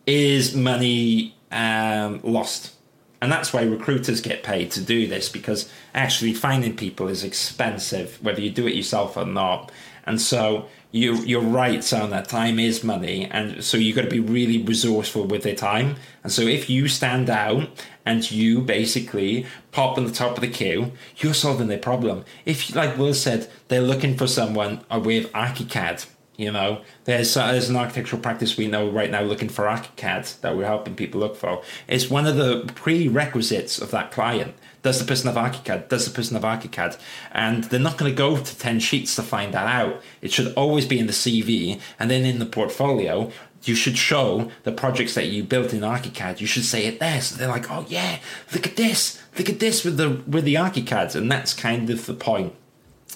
[0.07, 2.75] is money um, lost.
[3.23, 8.19] And that's why recruiters get paid to do this because actually finding people is expensive,
[8.21, 9.71] whether you do it yourself or not.
[10.05, 13.27] And so you, you're right, son, that time is money.
[13.31, 15.95] And so you've got to be really resourceful with your time.
[16.25, 17.69] And so if you stand out
[18.05, 22.25] and you basically pop on the top of the queue, you're solving their problem.
[22.45, 26.07] If, like Will said, they're looking for someone with ArchiCAD
[26.43, 30.41] you know, there's uh, there's an architectural practice we know right now looking for ArchiCAD
[30.41, 31.63] that we're helping people look for.
[31.89, 34.55] It's one of the prerequisites of that client.
[34.83, 35.89] Does the person have ArchiCAD?
[35.89, 36.99] Does the person have ArchiCAD?
[37.31, 40.03] And they're not going to go to 10 sheets to find that out.
[40.21, 43.31] It should always be in the CV and then in the portfolio.
[43.63, 46.41] You should show the projects that you built in ArchiCAD.
[46.41, 47.21] You should say it there.
[47.21, 48.19] So they're like, oh yeah,
[48.53, 49.23] look at this.
[49.39, 51.15] Look at this with the with the ArchiCAD.
[51.15, 52.55] And that's kind of the point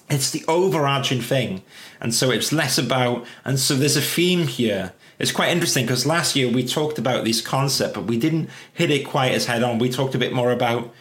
[0.09, 1.63] it's the overarching thing.
[2.01, 4.93] And so it's less about, and so there's a theme here.
[5.19, 8.91] It's quite interesting because last year we talked about this concept, but we didn't hit
[8.91, 9.79] it quite as head on.
[9.79, 10.93] We talked a bit more about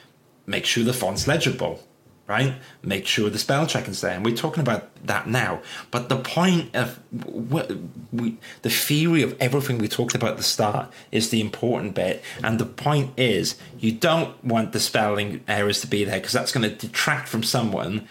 [0.45, 1.83] make sure the font's legible,
[2.27, 2.55] right?
[2.81, 4.13] Make sure the spell check is there.
[4.13, 5.61] And we're talking about that now.
[5.91, 7.71] But the point of what
[8.13, 12.23] we, the theory of everything we talked about at the start is the important bit.
[12.41, 16.51] And the point is you don't want the spelling errors to be there because that's
[16.51, 18.07] going to detract from someone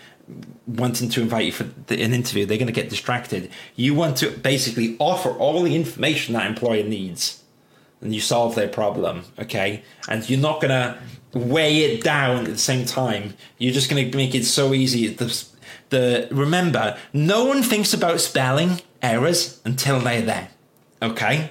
[0.66, 3.50] wanting to invite you for an interview, they're going to get distracted.
[3.76, 7.42] You want to basically offer all the information that employer needs,
[8.00, 9.24] and you solve their problem.
[9.38, 10.98] Okay, and you're not going to
[11.38, 13.34] weigh it down at the same time.
[13.58, 15.08] You're just going to make it so easy.
[15.08, 15.46] The,
[15.90, 20.48] the remember, no one thinks about spelling errors until they're there.
[21.02, 21.50] Okay,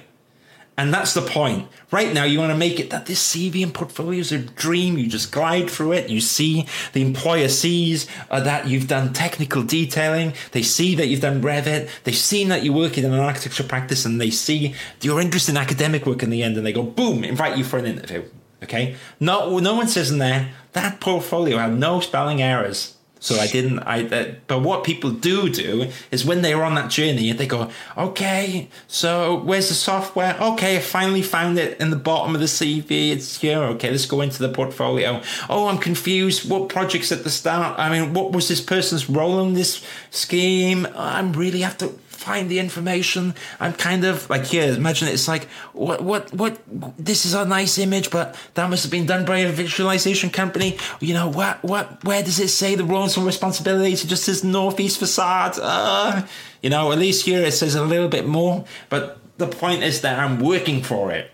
[0.76, 1.68] and that's the point.
[1.92, 4.98] Right now, you want to make it that this CV and portfolio is a dream.
[4.98, 6.10] You just glide through it.
[6.10, 10.34] You see, the employer sees uh, that you've done technical detailing.
[10.50, 11.88] They see that you've done Revit.
[12.02, 15.56] They've seen that you're working in an architecture practice and they see your interest in
[15.56, 18.24] academic work in the end and they go, boom, invite you for an interview.
[18.64, 18.96] Okay?
[19.20, 22.93] No, no one says in there, that portfolio had no spelling errors.
[23.24, 23.78] So I didn't.
[23.78, 24.04] I.
[24.04, 28.68] Uh, but what people do do is when they're on that journey, they go, "Okay,
[28.86, 30.36] so where's the software?
[30.38, 33.12] Okay, I finally found it in the bottom of the CV.
[33.12, 33.60] It's here.
[33.60, 35.22] Okay, let's go into the portfolio.
[35.48, 36.50] Oh, I'm confused.
[36.50, 37.78] What projects at the start?
[37.78, 40.86] I mean, what was this person's role in this scheme?
[40.94, 43.34] I'm really have to find the information.
[43.60, 44.72] I'm kind of like here.
[44.72, 46.52] Imagine it's like what what what.
[46.98, 50.78] This is a nice image, but that must have been done by a visualization company.
[51.00, 52.02] You know what what?
[52.04, 54.04] Where does it say the roles and responsibilities?
[54.04, 55.58] It just says northeast facade.
[55.60, 56.26] Uh,
[56.62, 58.64] you know, at least here it says a little bit more.
[58.88, 61.30] But the point is that I'm working for it.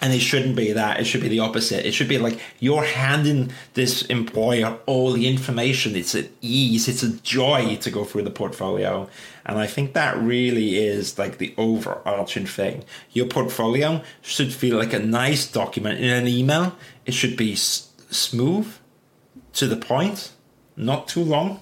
[0.00, 1.00] And it shouldn't be that.
[1.00, 1.86] It should be the opposite.
[1.86, 5.96] It should be like you're handing this employer all the information.
[5.96, 6.88] It's an ease.
[6.88, 9.08] It's a joy to go through the portfolio.
[9.46, 12.84] And I think that really is like the overarching thing.
[13.12, 16.74] Your portfolio should feel like a nice document in an email.
[17.06, 18.66] It should be s- smooth,
[19.54, 20.32] to the point,
[20.76, 21.60] not too long.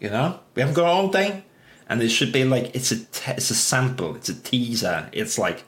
[0.00, 1.44] You know, we haven't got all day,
[1.88, 5.10] and it should be like it's a te- it's a sample, it's a teaser.
[5.12, 5.64] It's like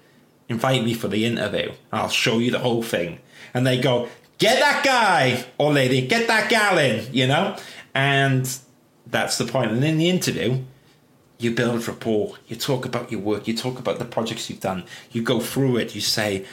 [0.52, 1.72] invite me for the interview.
[1.90, 3.18] I'll show you the whole thing.
[3.54, 7.56] And they go, get that guy or lady, get that gal in, you know?
[7.94, 8.48] And
[9.06, 9.72] that's the point.
[9.72, 10.62] And in the interview,
[11.38, 14.84] you build rapport, you talk about your work, you talk about the projects you've done,
[15.10, 16.44] you go through it, you say,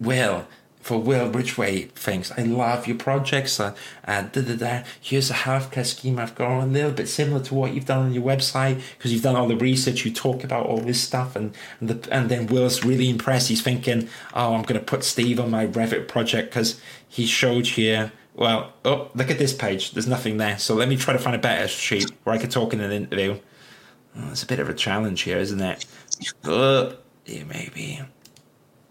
[0.00, 0.46] well,
[0.88, 2.32] for Will Ridgway things.
[2.38, 3.60] I love your projects.
[3.60, 3.74] Uh,
[4.06, 4.82] uh, da, da, da.
[4.98, 8.14] Here's a healthcare scheme I've got a little bit similar to what you've done on
[8.14, 10.06] your website because you've done all the research.
[10.06, 13.48] You talk about all this stuff, and and, the, and then Will's really impressed.
[13.48, 17.66] He's thinking, "Oh, I'm going to put Steve on my Revit project because he showed
[17.66, 19.90] here." Well, oh, look at this page.
[19.90, 20.58] There's nothing there.
[20.58, 22.92] So let me try to find a better sheet where I could talk in an
[22.92, 23.38] interview.
[24.16, 25.84] Oh, it's a bit of a challenge here, isn't it?
[26.44, 26.94] Uh,
[27.26, 28.00] yeah, maybe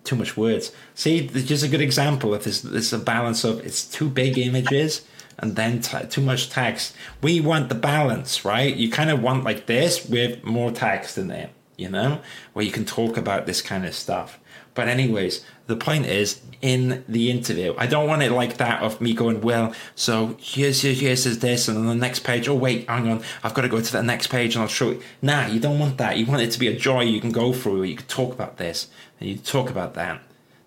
[0.07, 0.71] too much words.
[0.95, 2.61] See, just a good example of this.
[2.61, 5.05] This a balance of it's too big images
[5.39, 6.95] and then t- too much text.
[7.21, 8.75] We want the balance, right?
[8.75, 12.21] You kind of want like this with more text in it, you know,
[12.53, 14.39] where you can talk about this kind of stuff.
[14.77, 19.01] But anyways, the point is in the interview, I don't want it like that of
[19.01, 22.87] me going, well, so here's here's, here's this, and on the next page, oh wait,
[22.87, 25.01] hang on, I've got to go to the next page and I'll show you.
[25.19, 26.19] Nah, you don't want that.
[26.19, 27.81] You want it to be a joy you can go through.
[27.83, 30.21] You can talk about this and you talk about that.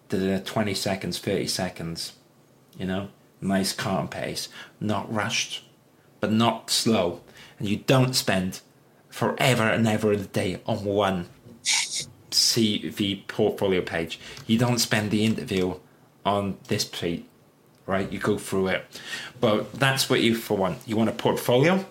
[0.08, 2.14] 20 seconds, 30 seconds,
[2.76, 4.48] you know, nice calm pace,
[4.80, 5.64] not rushed,
[6.18, 7.20] but not slow.
[7.60, 8.60] And you don't spend
[9.08, 11.28] forever and ever a day on one
[12.30, 14.18] CV portfolio page.
[14.46, 15.74] You don't spend the interview
[16.24, 17.24] on this page,
[17.86, 18.10] right?
[18.10, 18.84] You go through it.
[19.40, 20.76] But that's what you for one.
[20.86, 21.84] You want a portfolio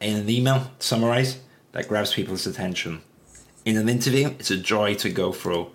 [0.00, 1.38] in an email summarize
[1.72, 3.02] that grabs people's attention.
[3.64, 5.70] In an interview, it's a joy to go through.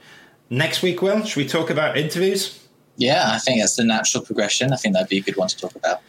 [0.49, 2.59] Next week, Will, should we talk about interviews?
[2.97, 4.73] Yeah, I think that's the natural progression.
[4.73, 6.01] I think that'd be a good one to talk about.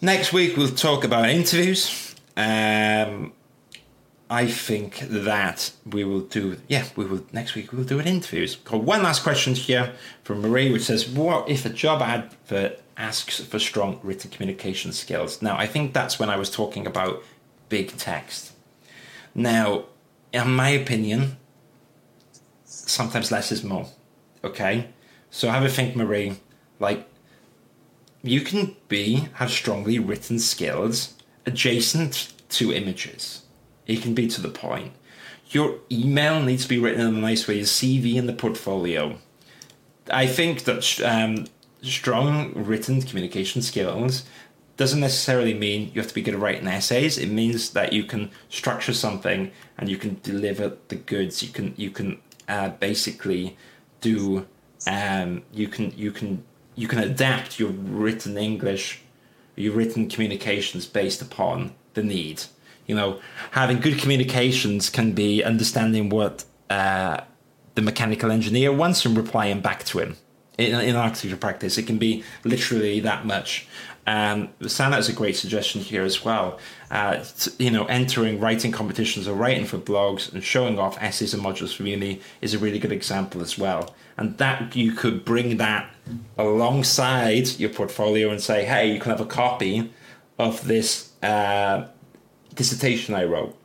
[0.00, 2.14] Next week, we'll talk about interviews.
[2.36, 3.32] Um,
[4.30, 8.56] I think that we will do, yeah, we will, next week we'll do an interviews.
[8.56, 13.40] Got one last question here from Marie, which says, What if a job advert asks
[13.40, 15.40] for strong written communication skills?
[15.40, 17.22] Now, I think that's when I was talking about
[17.70, 18.52] big text.
[19.34, 19.84] Now,
[20.32, 21.38] in my opinion,
[22.66, 23.86] sometimes less is more.
[24.44, 24.88] Okay?
[25.30, 26.36] So have a think, Marie.
[26.78, 27.08] Like,
[28.22, 31.14] you can be, have strongly written skills
[31.46, 33.44] adjacent to images
[33.88, 34.92] it can be to the point.
[35.50, 37.56] Your email needs to be written in a nice way.
[37.56, 39.18] Your CV and the portfolio.
[40.10, 41.46] I think that um,
[41.82, 44.24] strong written communication skills
[44.76, 47.18] doesn't necessarily mean you have to be good at writing essays.
[47.18, 51.42] It means that you can structure something and you can deliver the goods.
[51.42, 53.56] You can you can uh, basically
[54.00, 54.46] do
[54.86, 56.44] um, you can you can
[56.76, 59.00] you can adapt your written English,
[59.56, 62.44] your written communications based upon the need
[62.88, 63.20] you know,
[63.52, 67.20] having good communications can be understanding what uh,
[67.76, 70.16] the mechanical engineer wants and replying back to him.
[70.56, 73.68] In, in architecture practice, it can be literally that much.
[74.08, 76.58] Um, Sana is a great suggestion here as well.
[76.90, 77.22] Uh,
[77.58, 81.76] you know, entering writing competitions or writing for blogs and showing off essays and modules
[81.76, 83.94] for uni is a really good example as well.
[84.16, 85.94] And that you could bring that
[86.38, 89.92] alongside your portfolio and say, hey, you can have a copy
[90.38, 91.86] of this uh,
[92.58, 93.56] dissertation I wrote.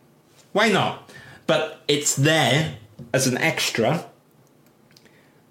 [0.54, 1.12] Why not?
[1.48, 2.78] But it's there
[3.14, 4.06] as an extra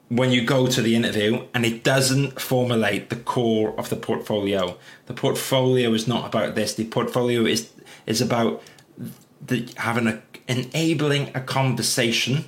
[0.09, 4.79] when you go to the interview and it doesn't formulate the core of the portfolio.
[5.07, 6.75] The portfolio is not about this.
[6.75, 7.71] The portfolio is
[8.07, 8.63] is about
[9.45, 12.45] the, having a enabling a conversation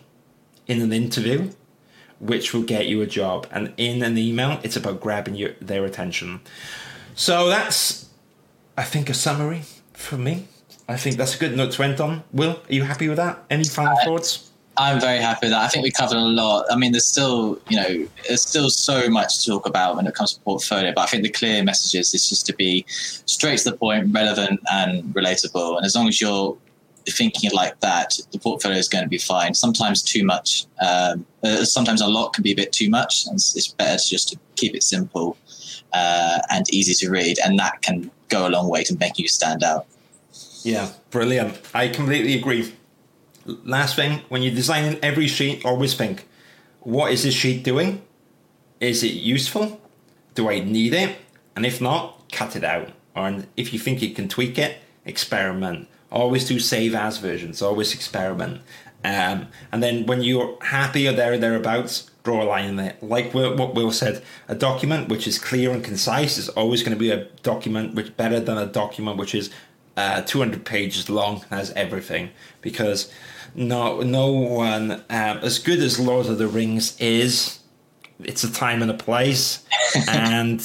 [0.66, 1.50] in an interview
[2.20, 5.84] which will get you a job and in an email it's about grabbing your, their
[5.84, 6.40] attention.
[7.14, 8.08] So that's
[8.76, 10.48] I think a summary for me.
[10.88, 12.24] I think that's a good note to end on.
[12.32, 13.44] Will, are you happy with that?
[13.50, 14.50] Any final uh, thoughts?
[14.76, 15.62] I'm very happy with that.
[15.62, 16.66] I think we covered a lot.
[16.70, 20.14] I mean, there's still, you know, there's still so much to talk about when it
[20.14, 23.58] comes to portfolio, but I think the clear message is, is just to be straight
[23.60, 25.76] to the point, relevant and relatable.
[25.76, 26.56] And as long as you're
[27.06, 29.54] thinking like that, the portfolio is going to be fine.
[29.54, 33.26] Sometimes too much, um, uh, sometimes a lot can be a bit too much.
[33.26, 35.36] And it's better to just to keep it simple
[35.92, 37.38] uh, and easy to read.
[37.44, 39.86] And that can go a long way to making you stand out.
[40.64, 41.60] Yeah, brilliant.
[41.74, 42.72] I completely agree.
[43.44, 46.26] Last thing, when you're designing every sheet, always think,
[46.80, 48.02] what is this sheet doing?
[48.80, 49.80] Is it useful?
[50.34, 51.16] Do I need it?
[51.54, 52.88] And if not, cut it out.
[53.14, 55.86] Or if you think you can tweak it, experiment.
[56.10, 57.60] Always do save as versions.
[57.60, 58.62] Always experiment.
[59.04, 63.02] Um, and then when you're happy or there or thereabouts, draw a line in it.
[63.02, 66.98] Like what Will said, a document which is clear and concise is always going to
[66.98, 69.50] be a document which better than a document which is
[69.96, 72.30] uh, 200 pages long has everything
[72.60, 73.12] because
[73.54, 77.60] no no one um, as good as Lord of the Rings is
[78.20, 79.64] it's a time and a place
[80.08, 80.60] and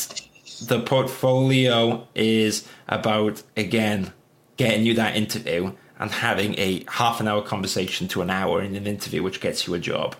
[0.65, 4.13] the portfolio is about again
[4.57, 8.75] getting you that interview and having a half an hour conversation to an hour in
[8.75, 10.15] an interview which gets you a job.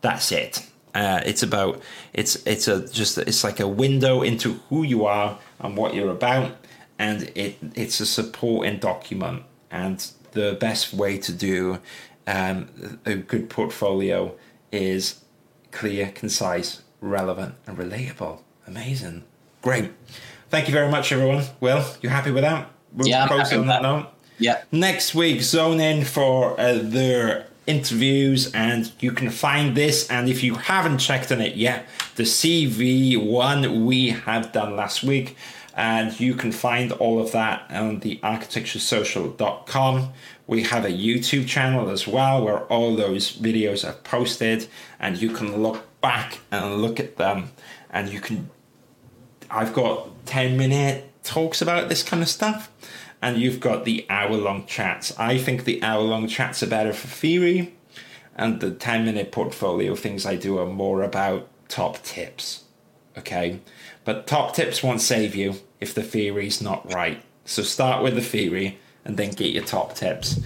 [0.00, 0.66] That's it.
[0.92, 1.80] Uh, it's about
[2.12, 6.10] it's it's a just it's like a window into who you are and what you're
[6.10, 6.52] about,
[7.00, 9.42] and it it's a supporting document.
[9.70, 11.78] And the best way to do
[12.26, 12.68] um,
[13.06, 14.34] a good portfolio
[14.70, 15.24] is
[15.72, 18.40] clear, concise, relevant, and relatable.
[18.66, 19.24] Amazing,
[19.62, 19.90] great.
[20.50, 21.44] Thank you very much, everyone.
[21.60, 22.70] Will, you happy with that?
[22.92, 23.82] We'll yeah, I'm happy with that.
[23.82, 24.08] note.
[24.38, 24.62] Yeah.
[24.70, 30.10] Next week, zone in for uh, their interviews, and you can find this.
[30.10, 31.86] And if you haven't checked on it yet,
[32.16, 35.36] the CV one we have done last week,
[35.80, 40.12] and you can find all of that on the architecturesocial.com.
[40.46, 44.68] We have a YouTube channel as well where all those videos are posted,
[44.98, 47.52] and you can look back and look at them,
[47.88, 48.50] and you can.
[49.50, 52.70] I've got 10 minute talks about this kind of stuff
[53.22, 55.18] and you've got the hour long chats.
[55.18, 57.74] I think the hour long chats are better for theory,
[58.36, 62.64] and the 10 minute portfolio things I do are more about top tips.
[63.16, 63.60] Okay?
[64.04, 67.22] But top tips won't save you if the theory's not right.
[67.44, 70.40] So start with the theory and then get your top tips.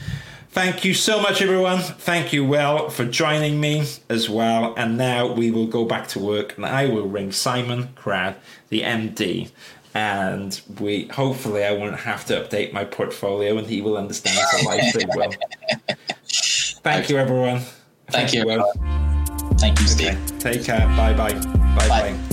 [0.51, 1.81] Thank you so much, everyone.
[1.81, 4.73] Thank you, Will, for joining me as well.
[4.77, 8.37] And now we will go back to work and I will ring Simon Crab,
[8.69, 9.51] the MD,
[9.95, 14.37] and we hopefully I won't have to update my portfolio, and he will understand
[14.93, 15.31] think well.
[16.83, 17.61] Thank you, everyone.
[18.11, 18.47] Thank, Thank you.
[18.47, 18.73] Will.
[19.59, 20.09] Thank you, Steve.
[20.09, 20.53] Okay.
[20.53, 20.87] Take care.
[20.89, 21.33] Bye bye.
[21.33, 22.24] Bye bye.